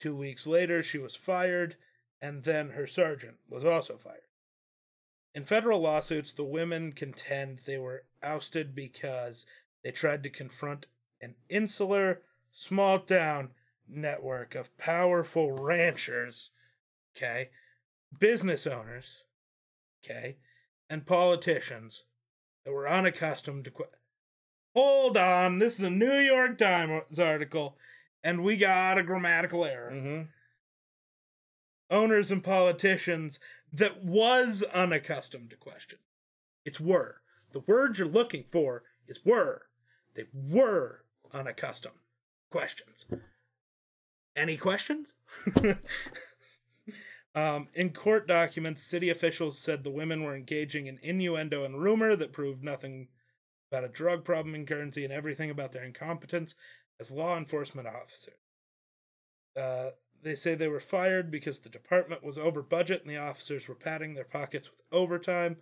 [0.00, 1.76] Two weeks later, she was fired,
[2.20, 4.26] and then her sergeant was also fired.
[5.36, 9.46] In federal lawsuits, the women contend they were ousted because
[9.84, 10.86] they tried to confront
[11.24, 12.22] an insular,
[12.52, 13.50] small town
[13.88, 16.50] network of powerful ranchers,
[17.16, 17.50] okay,
[18.18, 19.24] business owners,
[20.04, 20.36] okay,
[20.88, 22.04] and politicians
[22.64, 23.70] that were unaccustomed to.
[23.70, 23.84] Qu-
[24.74, 27.76] Hold on, this is a New York Times article,
[28.22, 30.22] and we got a grammatical error mm-hmm
[31.90, 33.38] owners and politicians
[33.72, 35.98] that was unaccustomed to question.
[36.64, 37.20] It's were.
[37.52, 39.62] The word you're looking for is were.
[40.14, 41.03] They were
[41.34, 41.98] unaccustomed
[42.50, 43.06] questions.
[44.36, 45.14] Any questions?
[47.34, 52.16] um, in court documents, city officials said the women were engaging in innuendo and rumor
[52.16, 53.08] that proved nothing
[53.70, 56.54] about a drug problem in Guernsey and everything about their incompetence
[57.00, 58.34] as law enforcement officers.
[59.56, 59.90] Uh,
[60.22, 63.74] they say they were fired because the department was over budget and the officers were
[63.74, 65.56] padding their pockets with overtime.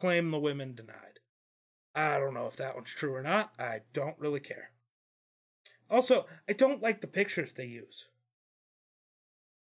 [0.00, 1.20] Claim the women denied.
[1.94, 3.52] I don't know if that one's true or not.
[3.58, 4.70] I don't really care.
[5.90, 8.06] Also, I don't like the pictures they use.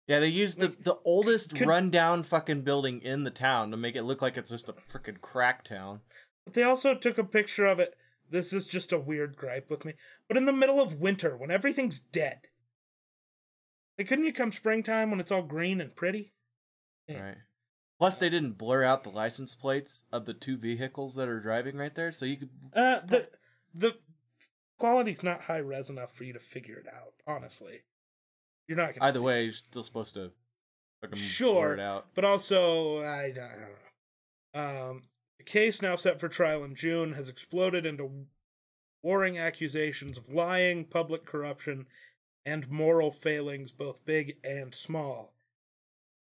[0.08, 3.78] Yeah, they used the, Like, the oldest could- rundown fucking building in the town to
[3.78, 6.02] make it look like it's just a freaking crack town.
[6.46, 7.96] But they also took a picture of it.
[8.30, 9.94] This is just a weird gripe with me.
[10.28, 12.48] But in the middle of winter, when everything's dead.
[13.98, 16.34] Like, couldn't you come springtime when it's all green and pretty?
[17.08, 17.22] Yeah.
[17.22, 17.38] Right.
[18.00, 21.78] Plus, they didn't blur out the license plates of the two vehicles that are driving
[21.78, 22.50] right there, so you could.
[22.74, 23.30] Uh, the
[23.74, 23.94] the
[24.84, 27.14] quality's not high res enough for you to figure it out.
[27.26, 27.84] Honestly,
[28.68, 29.08] you're not gonna.
[29.08, 30.32] Either way, you're still supposed to
[31.16, 31.74] Sure.
[31.74, 32.08] it out.
[32.14, 34.90] But also, I, I don't know.
[34.90, 35.04] Um,
[35.38, 38.26] the case now set for trial in June has exploded into
[39.02, 41.86] warring accusations of lying, public corruption,
[42.46, 45.34] and moral failings, both big and small.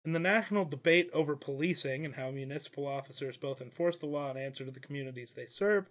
[0.04, 4.40] In the national debate over policing and how municipal officers both enforce the law and
[4.40, 5.88] answer to the communities they serve,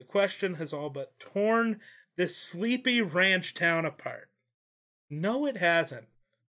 [0.00, 1.78] the question has all but torn
[2.16, 4.28] this sleepy ranch town apart.
[5.08, 6.06] No, it hasn't.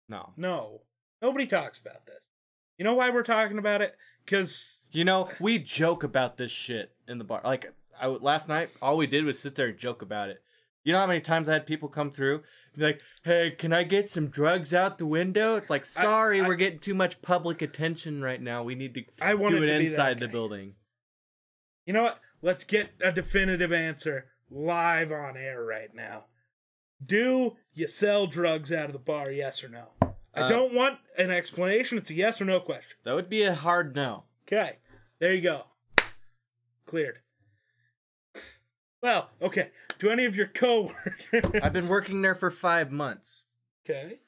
[0.09, 0.33] No.
[0.35, 0.81] No,
[1.21, 2.29] nobody talks about this.
[2.77, 3.95] You know why we're talking about it?
[4.25, 7.41] Because You know, we joke about this shit in the bar.
[7.43, 10.41] Like I last night, all we did was sit there and joke about it.
[10.83, 12.35] You know how many times I had people come through
[12.73, 16.41] and be like, "Hey, can I get some drugs out the window?" It's like, sorry,
[16.41, 18.63] I- we're getting too much public attention right now.
[18.63, 20.31] We need to I do it to inside the guy.
[20.31, 20.75] building.
[21.85, 22.19] you know what?
[22.41, 26.25] Let's get a definitive answer live on air right now.
[27.03, 29.31] Do you sell drugs out of the bar?
[29.31, 29.89] Yes or no?
[30.33, 31.97] I Uh, don't want an explanation.
[31.97, 32.97] It's a yes or no question.
[33.03, 34.23] That would be a hard no.
[34.47, 34.77] Okay,
[35.19, 35.65] there you go.
[36.85, 37.19] Cleared.
[39.01, 39.71] Well, okay.
[39.97, 41.43] Do any of your coworkers?
[41.63, 43.43] I've been working there for five months.
[43.85, 44.19] okay.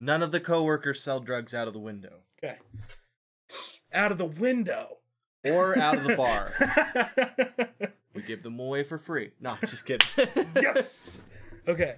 [0.00, 2.58] None of the coworkers sell drugs out of the window Okay.
[3.92, 4.98] Out of the window.
[5.44, 6.52] Or out of the bar.
[8.14, 9.32] we give them away for free.
[9.40, 10.08] No, just kidding.
[10.56, 11.20] yes.
[11.66, 11.96] Okay.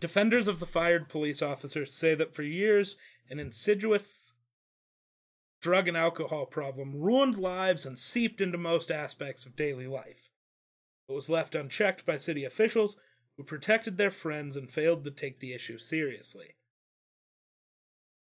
[0.00, 2.96] Defenders of the fired police officers say that for years,
[3.30, 4.32] an insidious
[5.62, 10.28] drug and alcohol problem ruined lives and seeped into most aspects of daily life.
[11.08, 12.96] It was left unchecked by city officials
[13.36, 16.56] who protected their friends and failed to take the issue seriously.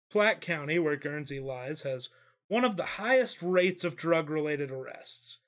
[0.10, 2.10] Platte County, where Guernsey lies, has
[2.48, 5.39] one of the highest rates of drug related arrests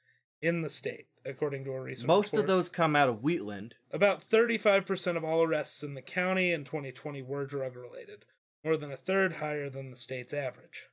[0.41, 3.75] in the state, according to a recent Most of those come out of Wheatland.
[3.91, 8.25] About 35% of all arrests in the county in 2020 were drug related,
[8.63, 10.87] more than a third higher than the state's average.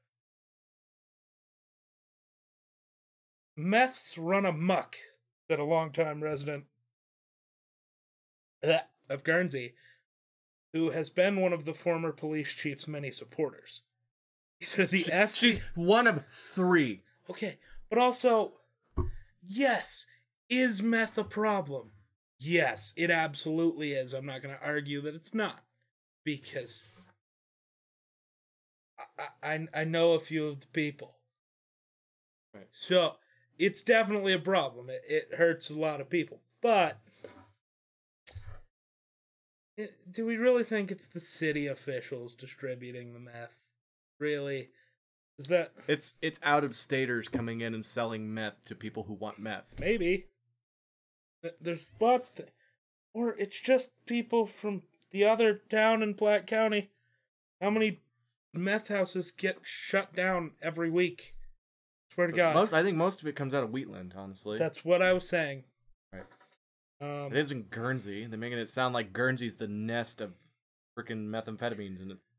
[3.57, 4.97] Meths run amuck,
[5.49, 6.65] said a longtime resident
[9.09, 9.75] of Guernsey,
[10.73, 13.83] who has been one of the former police chief's many supporters.
[14.61, 15.35] Either the F.
[15.35, 17.03] She's one of three.
[17.29, 18.55] Okay, but also,
[19.47, 20.07] yes,
[20.49, 21.91] is meth a problem?
[22.39, 24.13] Yes, it absolutely is.
[24.13, 25.65] I'm not going to argue that it's not
[26.25, 26.91] because
[29.19, 31.17] I, I I know a few of the people.
[32.55, 32.69] Right.
[32.73, 33.17] So
[33.59, 34.91] it's definitely a problem.
[34.91, 36.99] It, it hurts a lot of people, but
[40.11, 43.64] do we really think it's the city officials distributing the meth?
[44.19, 44.71] Really?
[45.39, 49.15] Is that It's it's out of staters coming in and selling meth to people who
[49.15, 49.73] want meth.
[49.81, 50.27] Maybe.
[51.61, 52.49] There's lots, th-
[53.13, 56.91] or it's just people from the other town in Platte County.
[57.61, 58.01] How many
[58.53, 61.35] meth houses get shut down every week?
[62.15, 64.57] Swear to God, Most I think most of it comes out of Wheatland, honestly.
[64.57, 65.65] that's what I was saying.
[66.13, 66.23] right.
[67.01, 68.25] Um, It isn't Guernsey.
[68.27, 70.37] They're making it sound like Guernsey's the nest of
[70.97, 72.34] freaking methamphetamines, and it's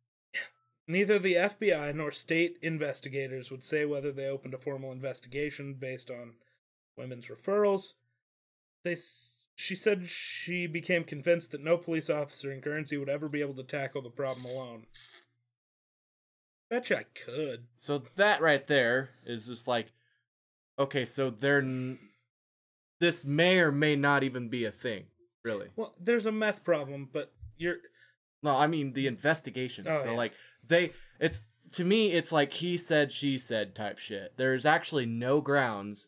[0.88, 6.12] Neither the FBI nor state investigators would say whether they opened a formal investigation based
[6.12, 6.34] on
[6.96, 7.94] women's referrals.
[8.84, 8.96] They,
[9.56, 13.56] she said she became convinced that no police officer in Guernsey would ever be able
[13.56, 14.86] to tackle the problem alone.
[16.70, 17.66] Betcha I could.
[17.76, 19.92] so that right there is just like,
[20.80, 22.00] okay, so they're n-
[23.00, 25.06] this may or may not even be a thing,
[25.44, 25.68] really.
[25.76, 27.78] Well, there's a meth problem, but you're
[28.42, 29.86] No, I mean the investigation.
[29.88, 30.18] Oh, so yeah.
[30.18, 30.34] like
[30.68, 31.42] they, it's
[31.74, 34.34] to me, it's like he said, she said type shit.
[34.38, 36.08] There's actually no grounds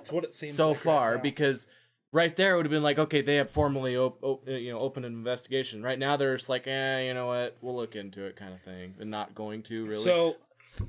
[0.00, 1.20] it's what it seems so like far now.
[1.22, 1.66] because
[2.12, 4.70] right there it would have been like okay they have formally op- op- uh, you
[4.72, 7.96] know opened an investigation right now they're just like eh you know what we'll look
[7.96, 10.36] into it kind of thing and not going to really So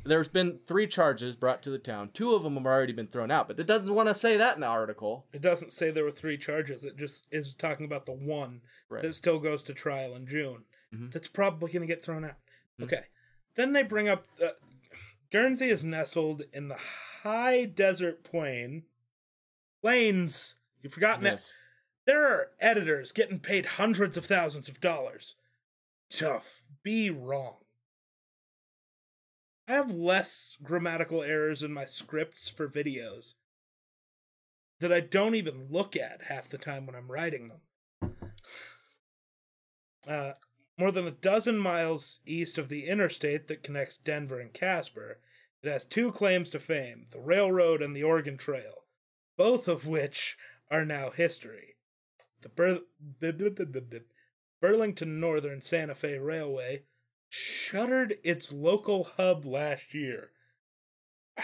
[0.05, 2.09] there's been three charges brought to the town.
[2.13, 4.53] Two of them have already been thrown out, but it doesn't want to say that
[4.55, 5.25] in the article.
[5.33, 6.83] It doesn't say there were three charges.
[6.83, 9.01] It just is talking about the one Right.
[9.01, 10.65] that still goes to trial in June.
[10.93, 11.11] Mhm.
[11.13, 12.35] That's probably going to get thrown out.
[12.79, 12.83] Mhm.
[12.83, 13.03] Okay.
[13.55, 14.49] Then they bring up uh,
[15.31, 16.77] Guernsey is nestled in the
[17.23, 18.83] high desert plain.
[19.81, 20.55] Plains.
[20.81, 21.53] You've forgotten it.
[22.05, 25.35] There are editors getting paid hundreds of thousands of dollars
[26.11, 27.57] to f- be wrong.
[29.67, 33.35] I have less grammatical errors in my scripts for videos
[34.79, 37.49] that I don't even look at half the time when I'm writing
[38.01, 38.15] them.
[40.07, 40.33] Uh,
[40.79, 45.19] more than a dozen miles east of the interstate that connects Denver and Casper,
[45.61, 48.85] it has two claims to fame the railroad and the Oregon Trail,
[49.37, 50.37] both of which
[50.71, 51.75] are now history.
[52.41, 52.85] The Bur-
[54.61, 56.83] Burlington Northern Santa Fe Railway
[57.27, 60.31] shuttered its local hub last year.
[61.37, 61.43] Wow,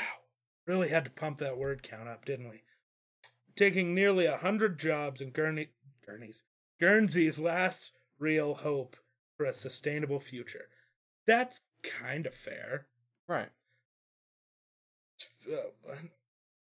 [0.65, 2.61] really had to pump that word count up, didn't we?
[3.57, 5.71] Taking nearly a hundred jobs in Gurney,
[6.05, 6.43] Gurney's,
[6.79, 8.95] Guernsey's last real hope
[9.38, 10.67] for a sustainable future.
[11.27, 12.88] That's kind of fair.
[13.27, 13.49] Right.
[15.51, 15.95] Uh,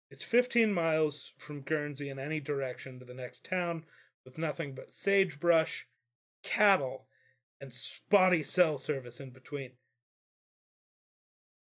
[0.09, 3.85] It's 15 miles from Guernsey in any direction to the next town,
[4.23, 5.87] with nothing but sagebrush,
[6.43, 7.07] cattle,
[7.59, 9.71] and spotty cell service in between.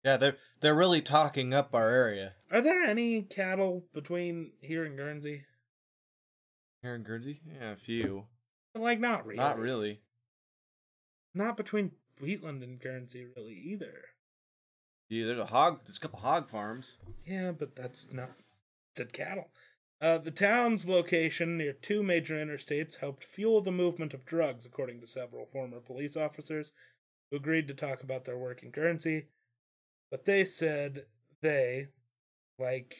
[0.04, 4.96] Yeah, they're they're really talking up our area Are there any cattle between here and
[4.96, 5.44] Guernsey?
[6.82, 7.40] here in Guernsey.
[7.44, 8.26] Yeah, a few.
[8.74, 9.36] Like, not really.
[9.38, 10.00] Not really.
[11.36, 14.06] Not between Wheatland and Guernsey, really, either.
[15.10, 15.80] Yeah, there's a hog.
[15.84, 16.94] There's a couple hog farms.
[17.26, 18.30] Yeah, but that's not
[18.96, 19.50] said cattle.
[20.00, 25.00] Uh, the town's location near two major interstates helped fuel the movement of drugs, according
[25.00, 26.72] to several former police officers
[27.30, 29.26] who agreed to talk about their work in Guernsey.
[30.10, 31.04] But they said
[31.42, 31.88] they,
[32.58, 32.96] like,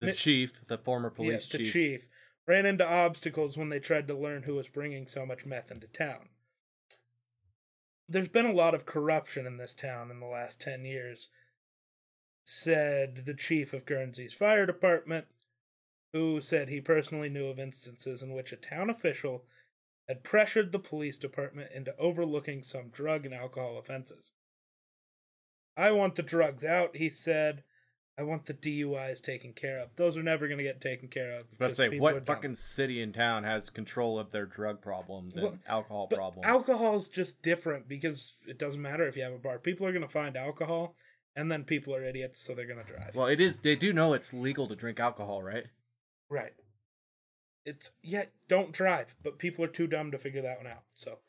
[0.00, 2.08] The chief, the former yeah, police the chief.
[2.46, 5.86] Ran into obstacles when they tried to learn who was bringing so much meth into
[5.86, 6.28] town.
[8.08, 11.28] There's been a lot of corruption in this town in the last 10 years,
[12.44, 15.26] said the chief of Guernsey's fire department,
[16.12, 19.44] who said he personally knew of instances in which a town official
[20.08, 24.32] had pressured the police department into overlooking some drug and alcohol offenses.
[25.76, 27.62] I want the drugs out, he said.
[28.20, 29.96] I want the DUIs taken care of.
[29.96, 31.46] Those are never going to get taken care of.
[31.58, 35.58] Let's say what fucking city in town has control of their drug problems and Well,
[35.66, 37.02] alcohol problems?
[37.04, 39.58] is just different because it doesn't matter if you have a bar.
[39.58, 40.94] People are going to find alcohol,
[41.34, 43.16] and then people are idiots, so they're going to drive.
[43.16, 43.60] well, it is.
[43.60, 45.64] They do know it's legal to drink alcohol, right?
[46.28, 46.52] Right.
[47.64, 50.82] It's yeah, don't drive, but people are too dumb to figure that one out.
[50.92, 51.20] So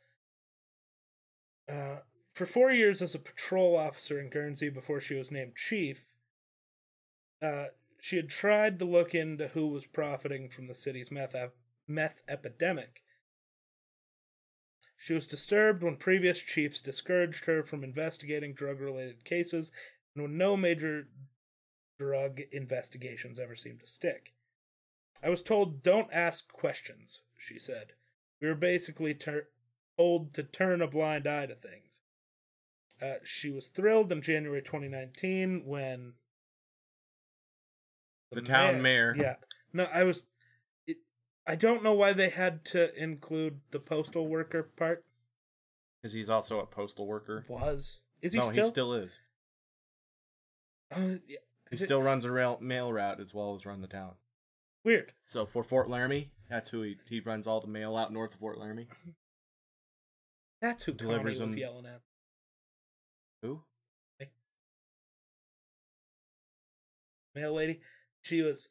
[1.70, 2.00] uh
[2.34, 6.11] for 4 years as a patrol officer in Guernsey before she was named chief,
[7.42, 7.68] uh
[8.00, 11.56] she had tried to look into who was profiting from the city's meth ep-
[11.88, 13.04] meth epidemic.
[14.98, 19.72] She was disturbed when previous chiefs discouraged her from investigating drug-related cases
[20.16, 21.10] and when no major
[22.00, 24.34] drug investigations ever seemed to stick.
[25.24, 27.94] I was told don't ask questions, she said.
[28.42, 29.50] We were basically tur-
[29.98, 32.02] told to turn a blind eye to things.
[33.00, 36.14] Uh, she was thrilled in January 2019 when
[38.32, 39.14] The town mayor.
[39.18, 39.36] Yeah,
[39.74, 40.24] no, I was.
[40.88, 40.98] It,
[41.46, 45.04] I don't know why they had to include the postal worker part.
[46.02, 47.46] Because he's also a postal worker.
[47.48, 48.64] Was is he no, still?
[48.64, 49.20] he still is.
[50.96, 51.38] Uh, yeah,
[51.70, 54.14] He is it- still runs a rail, mail route as well as run the town.
[54.84, 55.12] weird.
[55.26, 58.40] So for Fort Laramie, that's who he he runs all the mail out north of
[58.40, 58.88] Fort Laramie.
[60.62, 62.02] That's who Delivers Connie was them- yelling at.
[63.42, 63.64] Who?
[67.36, 67.80] mail lady.
[68.22, 68.69] She was.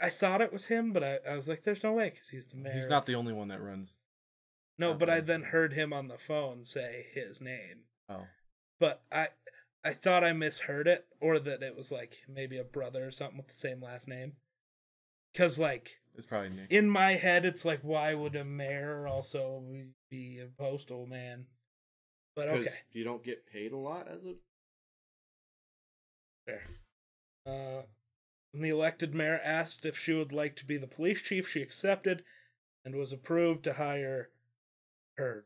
[0.00, 2.46] I thought it was him, but I, I was like, "There's no way," because he's
[2.46, 2.74] the mayor.
[2.74, 3.98] He's not the only one that runs.
[4.78, 7.80] No, but I then heard him on the phone say his name.
[8.08, 8.26] Oh,
[8.78, 9.28] But I,
[9.84, 13.36] I thought I misheard it, or that it was like maybe a brother or something
[13.36, 14.36] with the same last name.
[15.32, 16.72] Because like it's probably Nick.
[16.72, 19.62] in my head, it's like, why would a mayor also
[20.10, 21.46] be a postal man?
[22.34, 24.34] But 'Cause okay, you don't get paid a lot as a.
[26.46, 26.62] fair.
[27.46, 27.82] Uh,
[28.52, 31.62] when the elected mayor asked if she would like to be the police chief, she
[31.62, 32.24] accepted
[32.84, 34.30] and was approved to hire
[35.16, 35.44] her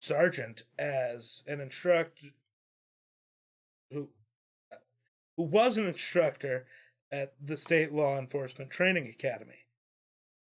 [0.00, 2.28] sergeant as an instructor
[3.90, 4.08] who
[5.36, 6.66] who was an instructor
[7.10, 9.66] at the state law enforcement training academy.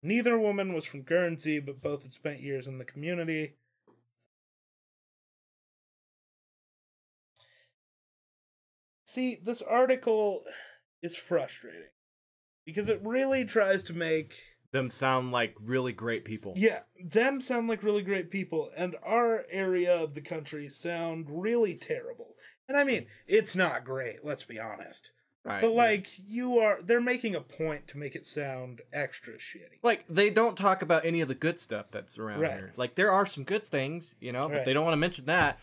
[0.03, 3.55] Neither woman was from Guernsey, but both had spent years in the community.
[9.11, 10.43] See, this article
[11.01, 11.89] is frustrating
[12.65, 14.35] because it really tries to make
[14.71, 16.53] Them sound like really great people.
[16.55, 21.75] yeah them sound like really great people, and our area of the country sound really
[21.75, 22.35] terrible.
[22.67, 24.23] And I mean, it's not great.
[24.23, 25.11] Let's be honest.
[25.43, 25.61] Right.
[25.61, 29.79] But like, you are, they're making a point to make it sound extra shitty.
[29.83, 32.51] like they don't talk about any of the good stuff that's around Right.
[32.53, 32.73] here.
[32.77, 35.59] Like there are some good things, you know, but they don't want to mention that.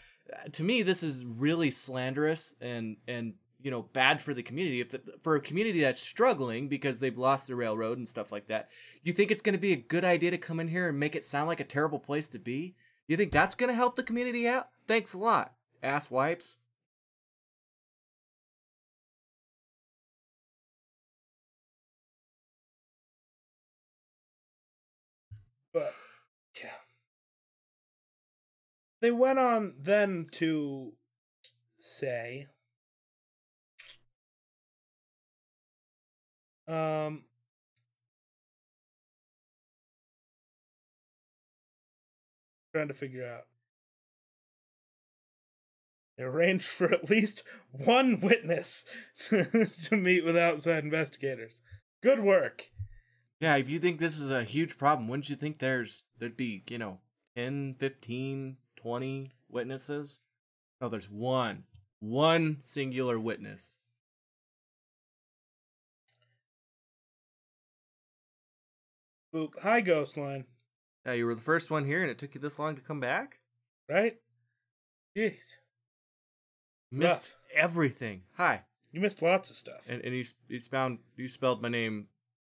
[0.53, 4.81] To me, this is really slanderous and and you know bad for the community.
[4.81, 8.47] If the, for a community that's struggling because they've lost the railroad and stuff like
[8.49, 8.69] that,
[9.03, 11.17] you think it's going to be a good idea to come in here and make
[11.17, 12.75] it sound like a terrible place to be?
[13.07, 14.69] You think that's going to help the community out?
[14.87, 16.59] Thanks a lot, ass wipes.
[29.01, 30.95] They went on then to
[31.79, 32.47] say
[36.67, 37.25] um
[42.73, 43.45] trying to figure out
[46.17, 48.85] they arranged for at least one witness
[49.29, 51.63] to meet with outside investigators.
[52.03, 52.71] Good work.
[53.41, 56.65] Yeah, if you think this is a huge problem, wouldn't you think there's there'd be,
[56.69, 56.99] you know,
[57.37, 60.19] 10, 15, 20 witnesses?
[60.81, 61.65] No, there's one.
[62.01, 63.77] One singular witness.
[69.35, 69.53] Boop.
[69.63, 70.45] Hi, Ghostline.
[71.05, 73.01] Yeah, you were the first one here and it took you this long to come
[73.01, 73.41] back?
[73.89, 74.17] Right?
[75.17, 75.57] Jeez.
[76.91, 77.37] Missed Rough.
[77.55, 78.23] everything.
[78.37, 78.63] Hi.
[78.93, 79.87] You missed lots of stuff.
[79.89, 82.07] And and you you spelled you spelled my name.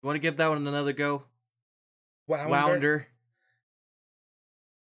[0.01, 1.23] You want to give that one another go?
[2.27, 2.49] Wounder.
[2.49, 3.07] Wounder.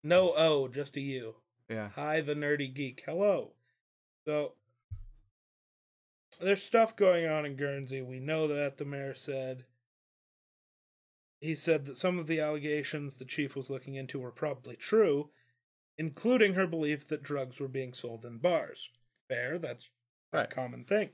[0.02, 1.36] No O, just a U.
[1.68, 1.90] Yeah.
[1.94, 3.02] Hi, the nerdy geek.
[3.06, 3.52] Hello.
[4.26, 4.54] So,
[6.40, 8.02] there's stuff going on in Guernsey.
[8.02, 9.64] We know that, the mayor said.
[11.40, 15.30] He said that some of the allegations the chief was looking into were probably true,
[15.98, 18.90] including her belief that drugs were being sold in bars.
[19.28, 19.90] Fair, that's
[20.32, 21.10] a common thing.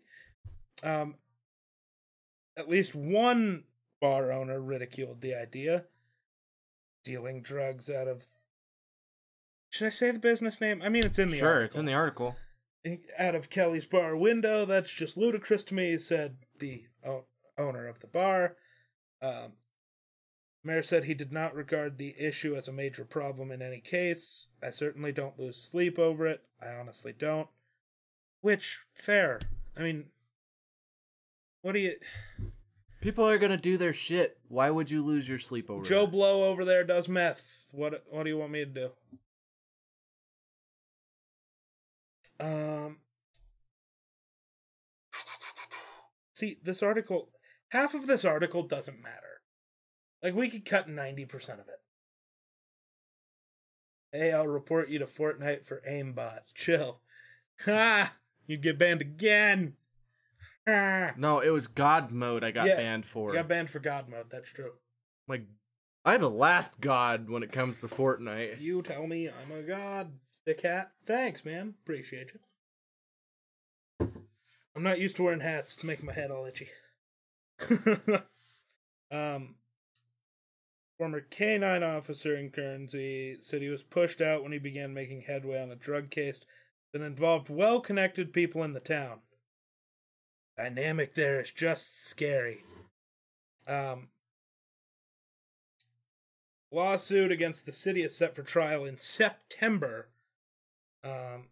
[0.82, 1.16] Um,
[2.56, 3.64] at least one
[4.00, 5.84] bar owner ridiculed the idea.
[7.04, 8.26] Dealing drugs out of.
[9.70, 10.80] Should I say the business name?
[10.82, 12.36] I mean, it's in the Sure, article it's in the article.
[13.18, 14.64] out of Kelly's bar window.
[14.64, 17.26] That's just ludicrous to me, said the o-
[17.58, 18.56] owner of the bar.
[19.20, 19.52] Um,
[20.64, 24.48] Mayor said he did not regard the issue as a major problem in any case.
[24.62, 26.42] I certainly don't lose sleep over it.
[26.60, 27.48] I honestly don't.
[28.40, 29.40] Which, fair.
[29.76, 30.06] I mean,
[31.62, 31.94] what do you.
[33.00, 34.38] People are gonna do their shit.
[34.48, 35.86] Why would you lose your sleep over it?
[35.86, 36.10] Joe it?
[36.12, 37.66] Blow over there does meth.
[37.72, 38.90] What What do you want me to do?
[42.40, 42.98] Um.
[46.34, 47.30] See, this article,
[47.70, 49.42] half of this article doesn't matter.
[50.22, 51.80] Like, we could cut 90% of it.
[54.12, 56.40] Hey, I'll report you to Fortnite for aimbot.
[56.54, 57.00] Chill.
[57.64, 58.14] Ha!
[58.46, 59.74] You'd get banned again.
[60.66, 61.12] Ha!
[61.16, 63.30] No, it was God mode I got Yeah, banned for.
[63.30, 64.30] You got banned for God mode.
[64.30, 64.72] That's true.
[65.28, 65.44] Like,
[66.04, 68.60] I'm the last god when it comes to Fortnite.
[68.60, 70.12] You tell me I'm a god,
[70.48, 70.92] stick cat.
[71.04, 71.74] Thanks, man.
[71.82, 74.08] Appreciate you.
[74.74, 75.74] I'm not used to wearing hats.
[75.74, 76.68] It's making my head all itchy.
[79.10, 79.56] um,
[80.96, 85.60] former K9 officer in Guernsey said he was pushed out when he began making headway
[85.60, 86.40] on a drug case
[86.94, 89.20] that involved well connected people in the town.
[90.56, 92.64] Dynamic there is just scary.
[93.66, 94.08] Um,
[96.72, 100.08] lawsuit against the city is set for trial in September.
[101.04, 101.48] Um,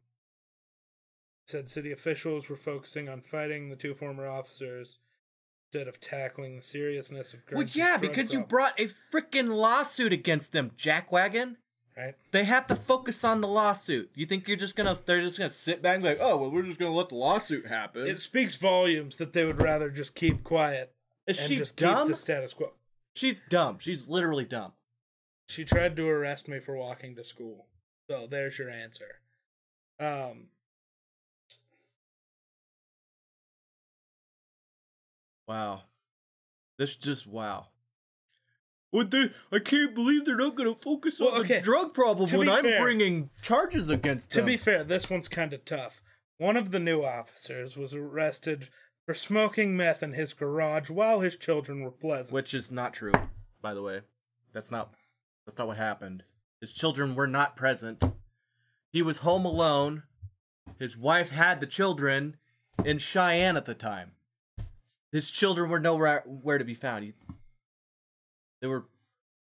[1.47, 4.98] said city officials were focusing on fighting the two former officers
[5.73, 10.52] instead of tackling the seriousness of Well, yeah, because you brought a freaking lawsuit against
[10.52, 11.56] them, Jackwagon.
[11.97, 12.14] right.
[12.32, 14.10] They have to focus on the lawsuit.
[14.14, 14.98] You think you're just gonna?
[15.06, 17.14] They're just gonna sit back and be like, "Oh, well, we're just gonna let the
[17.14, 20.93] lawsuit happen." It speaks volumes that they would rather just keep quiet
[21.27, 22.09] Is and she just dumb?
[22.09, 22.73] keep the status quo.
[23.14, 23.78] She's dumb.
[23.78, 24.73] She's literally dumb.
[25.48, 27.66] She tried to arrest me for walking to school.
[28.10, 29.20] So there's your answer.
[29.98, 30.48] Um,
[35.48, 35.82] Wow.
[36.78, 37.68] This just wow.
[38.90, 39.31] What they?
[39.52, 42.48] I can't believe they're not gonna focus Well, on okay, the drug problem to when
[42.48, 44.44] I'm fair- bringing charges against them.
[44.44, 46.02] To be fair, this one's kind of tough.
[46.39, 48.68] One of the new officers was arrested
[49.06, 52.32] for smoking meth in his garage while his children were pleasant.
[52.32, 53.12] Which is not true,
[53.62, 54.01] by the way.
[54.52, 54.93] That's not.
[55.47, 56.24] That's not what happened.
[56.60, 58.02] His children were not present.
[58.97, 60.05] He was home alone.
[60.78, 62.39] His wife had the children.
[62.82, 64.12] in Cheyenne at the time.
[65.12, 67.12] His children were nowhere where to be found.
[68.62, 68.86] They were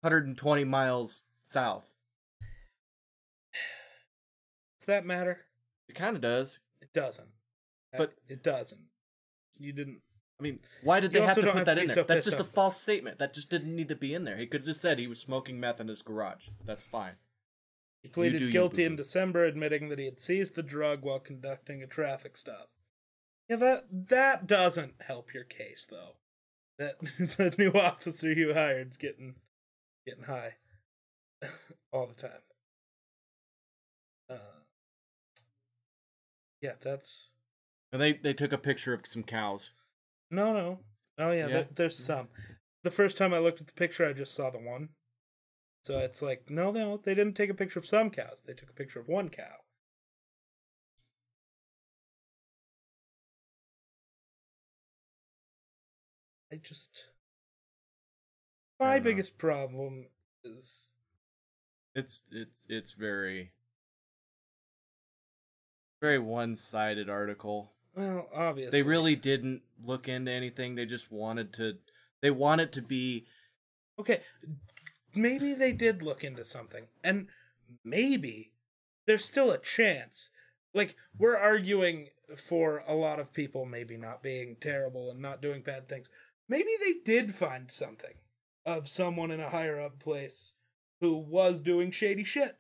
[0.02, 1.94] 120 miles south.
[4.82, 5.46] Does that matter?
[5.88, 6.60] It kind of does.
[6.82, 7.30] It doesn't.
[7.94, 8.82] But- it doesn't.
[9.58, 10.02] You didn't.
[10.38, 11.96] I mean, why did they have to put have that to in there?
[11.96, 13.20] so That's just a false statement.
[13.20, 14.36] That just didn't need to be in there.
[14.36, 16.50] He could have just said he was smoking meth in his garage.
[16.66, 17.14] That's fine.
[18.02, 18.96] He pleaded guilty in.
[18.96, 22.70] December, admitting that he had seized the drug while conducting a traffic stop.
[23.50, 26.18] Yeah, that that doesn't help your case though.
[26.78, 29.36] That the new officer you hired's getting
[30.06, 30.56] getting high
[31.92, 32.42] all the time.
[34.30, 34.62] Uh,
[36.62, 37.32] yeah, that's
[37.92, 39.72] And they they took a picture of some cows.
[40.32, 40.80] no, no.
[41.18, 41.54] Oh yeah, Yeah?
[41.54, 42.30] There, there's some.
[42.84, 44.90] The first time I looked at the picture, I just saw the one.
[45.82, 48.44] So it's like, no, no, they didn't take a picture of some cows.
[48.46, 49.56] They took a picture of one cow.
[56.52, 57.06] I just.
[58.80, 60.06] My biggest problem
[60.44, 60.96] is
[61.96, 63.52] It's it's it's very
[66.02, 67.74] very one-sided article.
[67.94, 70.76] well, obviously They really didn't look into anything.
[70.76, 71.74] They just wanted to
[72.22, 73.26] they want it to be
[74.00, 74.22] Okay,
[75.16, 77.28] maybe they did look into something, and
[77.84, 78.54] maybe
[79.06, 80.30] there's still a chance.
[80.74, 85.62] Like, we're arguing for a lot of people maybe not being terrible and not doing
[85.62, 86.10] bad things.
[86.48, 88.16] Maybe they did find something
[88.66, 90.54] of someone in a higher up place
[91.02, 92.58] who was doing shady shit.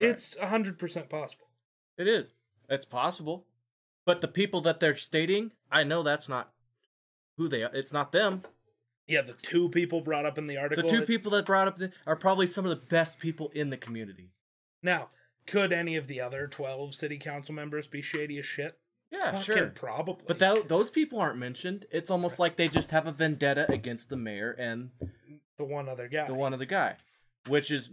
[0.00, 0.10] Right.
[0.10, 1.48] It's a 100% possible.
[1.98, 2.30] it is.
[2.68, 3.46] It's possible.
[4.06, 6.52] But the people that they're stating, I know that's not
[7.36, 7.70] who they are.
[7.74, 8.42] It's not them.
[9.10, 10.84] Yeah, the two people brought up in the article.
[10.84, 13.50] The two that- people that brought up the, are probably some of the best people
[13.54, 14.30] in the community.
[14.82, 15.10] Now,
[15.46, 18.78] could any of the other 12 city council members be shady as shit?
[19.10, 19.66] Yeah, Fucking sure.
[19.70, 20.22] Probably.
[20.28, 21.86] But tho- those people aren't mentioned.
[21.90, 24.90] It's almost like they just have a vendetta against the mayor and
[25.58, 26.28] the one other guy.
[26.28, 26.94] the one other guy,
[27.48, 27.90] which is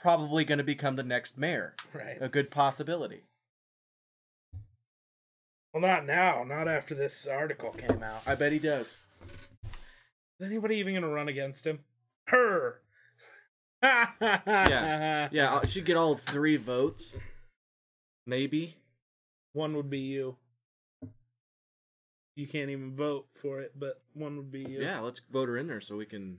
[0.00, 1.76] probably going to become the next mayor.
[1.92, 2.16] Right.
[2.20, 3.22] A good possibility.
[5.72, 6.44] Well, not now.
[6.44, 8.22] Not after this article came out.
[8.26, 8.96] I bet he does.
[10.44, 11.80] Anybody even going to run against him?
[12.28, 12.80] Her.
[13.82, 15.28] Yeah.
[15.32, 17.18] Yeah, uh, she'd get all three votes.
[18.26, 18.76] Maybe.
[19.52, 20.36] One would be you.
[22.36, 24.80] You can't even vote for it, but one would be you.
[24.82, 26.38] Yeah, let's vote her in there so we can,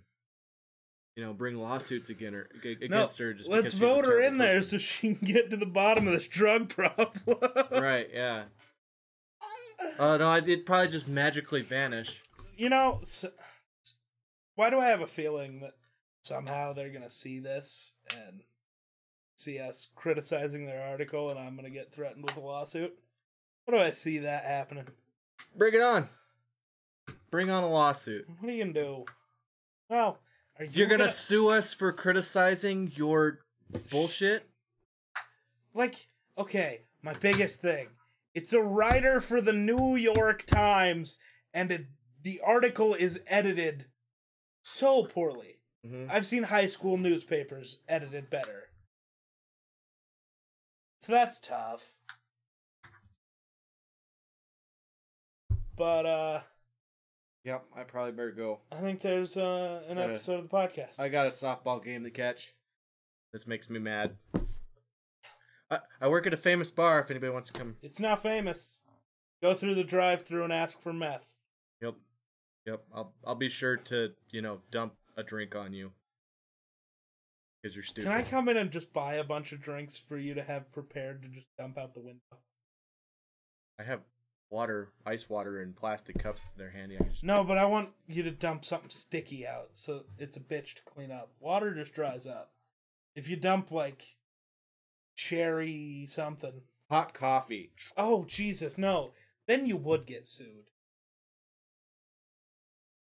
[1.15, 2.51] you know, bring lawsuits against
[2.89, 5.49] No, her just let's because she's a vote her in there so she can get
[5.51, 7.09] to the bottom of this drug problem.
[7.71, 8.09] Right.
[8.13, 8.43] Yeah.
[9.97, 12.21] Uh, no, I did probably just magically vanish.
[12.57, 13.25] You know, s
[14.55, 15.73] why do I have a feeling that
[16.23, 18.41] somehow they're going to see this and
[19.35, 22.97] see us criticizing their article and I'm going to get threatened with a lawsuit?
[23.65, 24.87] What do I see that happening?
[25.57, 26.09] Bring it on.
[27.31, 28.27] Bring on a lawsuit.
[28.39, 29.05] What are you gonna do?
[29.89, 30.19] Well,
[30.57, 33.39] are you You're gonna sue us for criticizing your
[33.89, 34.47] bullshit?
[35.73, 36.07] like
[36.37, 36.81] okay?
[37.01, 37.87] My biggest thing.
[38.33, 41.17] It's a writer for the New York Times,
[41.53, 41.85] and it,
[42.21, 43.85] the article is edited
[44.65, 45.59] so poorly.
[45.85, 46.07] Mm-hmm.
[46.11, 48.63] I've seen high school newspapers edited better.
[50.99, 51.93] So that's tough.
[55.77, 56.39] But uh
[57.43, 58.61] Yep, I probably better go.
[58.71, 60.99] I think there's uh an Gotta- episode of the podcast.
[60.99, 62.55] I got a softball game to catch.
[63.31, 64.15] This makes me mad.
[65.69, 67.75] I, I work at a famous bar if anybody wants to come.
[67.83, 68.79] It's not famous.
[69.43, 71.27] Go through the drive-through and ask for meth.
[71.81, 71.95] Yep.
[72.65, 72.83] Yep.
[72.93, 75.91] I'll I'll be sure to, you know, dump a drink on you.
[77.61, 78.07] Because you're stupid.
[78.07, 80.71] Can I come in and just buy a bunch of drinks for you to have
[80.71, 82.19] prepared to just dump out the window?
[83.79, 84.01] I have
[84.49, 86.95] water, ice water in plastic cups that are handy.
[86.95, 90.37] I can just No, but I want you to dump something sticky out so it's
[90.37, 91.31] a bitch to clean up.
[91.39, 92.51] Water just dries up.
[93.15, 94.15] If you dump like
[95.15, 97.71] cherry something, hot coffee.
[97.97, 99.11] oh Jesus, no,
[99.47, 100.69] then you would get sued.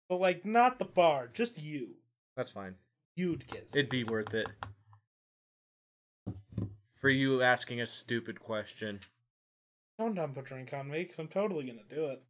[0.09, 1.91] But like not the bar, just you.
[2.35, 2.75] That's fine.
[3.15, 3.69] You'd get.
[3.73, 4.47] It'd be worth it.
[6.95, 9.01] For you asking a stupid question.
[9.99, 12.23] Don't dump a drink on me, because I'm totally gonna do it.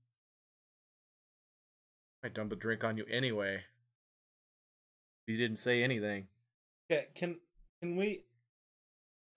[2.24, 3.62] I dump a drink on you anyway.
[5.28, 6.28] You didn't say anything.
[6.92, 7.38] Okay, can
[7.82, 8.26] can we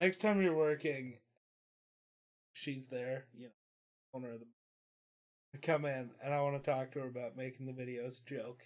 [0.01, 1.19] next time you're working
[2.51, 3.51] she's there, you know,
[4.13, 4.47] owner of the
[5.61, 8.63] come in and I want to talk to her about making the videos a joke.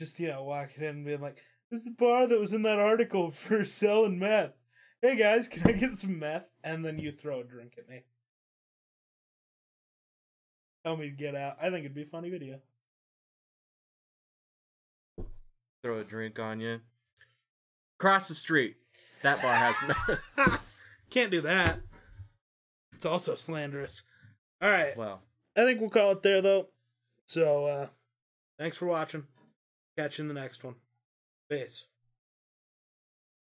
[0.00, 2.62] Just, you know, walking in and being like, This is the bar that was in
[2.62, 4.52] that article for selling meth.
[5.00, 6.48] Hey guys, can I get some meth?
[6.64, 8.02] And then you throw a drink at me.
[10.84, 11.56] Tell me to get out.
[11.60, 12.60] I think it'd be a funny video.
[15.84, 16.80] Throw a drink on you.
[17.98, 18.76] Cross the street.
[19.22, 19.76] That bar has.
[20.36, 20.60] meth.
[21.10, 21.80] Can't do that.
[22.94, 24.02] It's also slanderous.
[24.60, 24.96] All right.
[24.96, 25.22] well,
[25.58, 26.68] I think we'll call it there though.
[27.26, 27.86] So uh
[28.58, 29.26] thanks for watching.
[29.96, 30.76] Catch you in the next one.
[31.50, 31.86] Peace.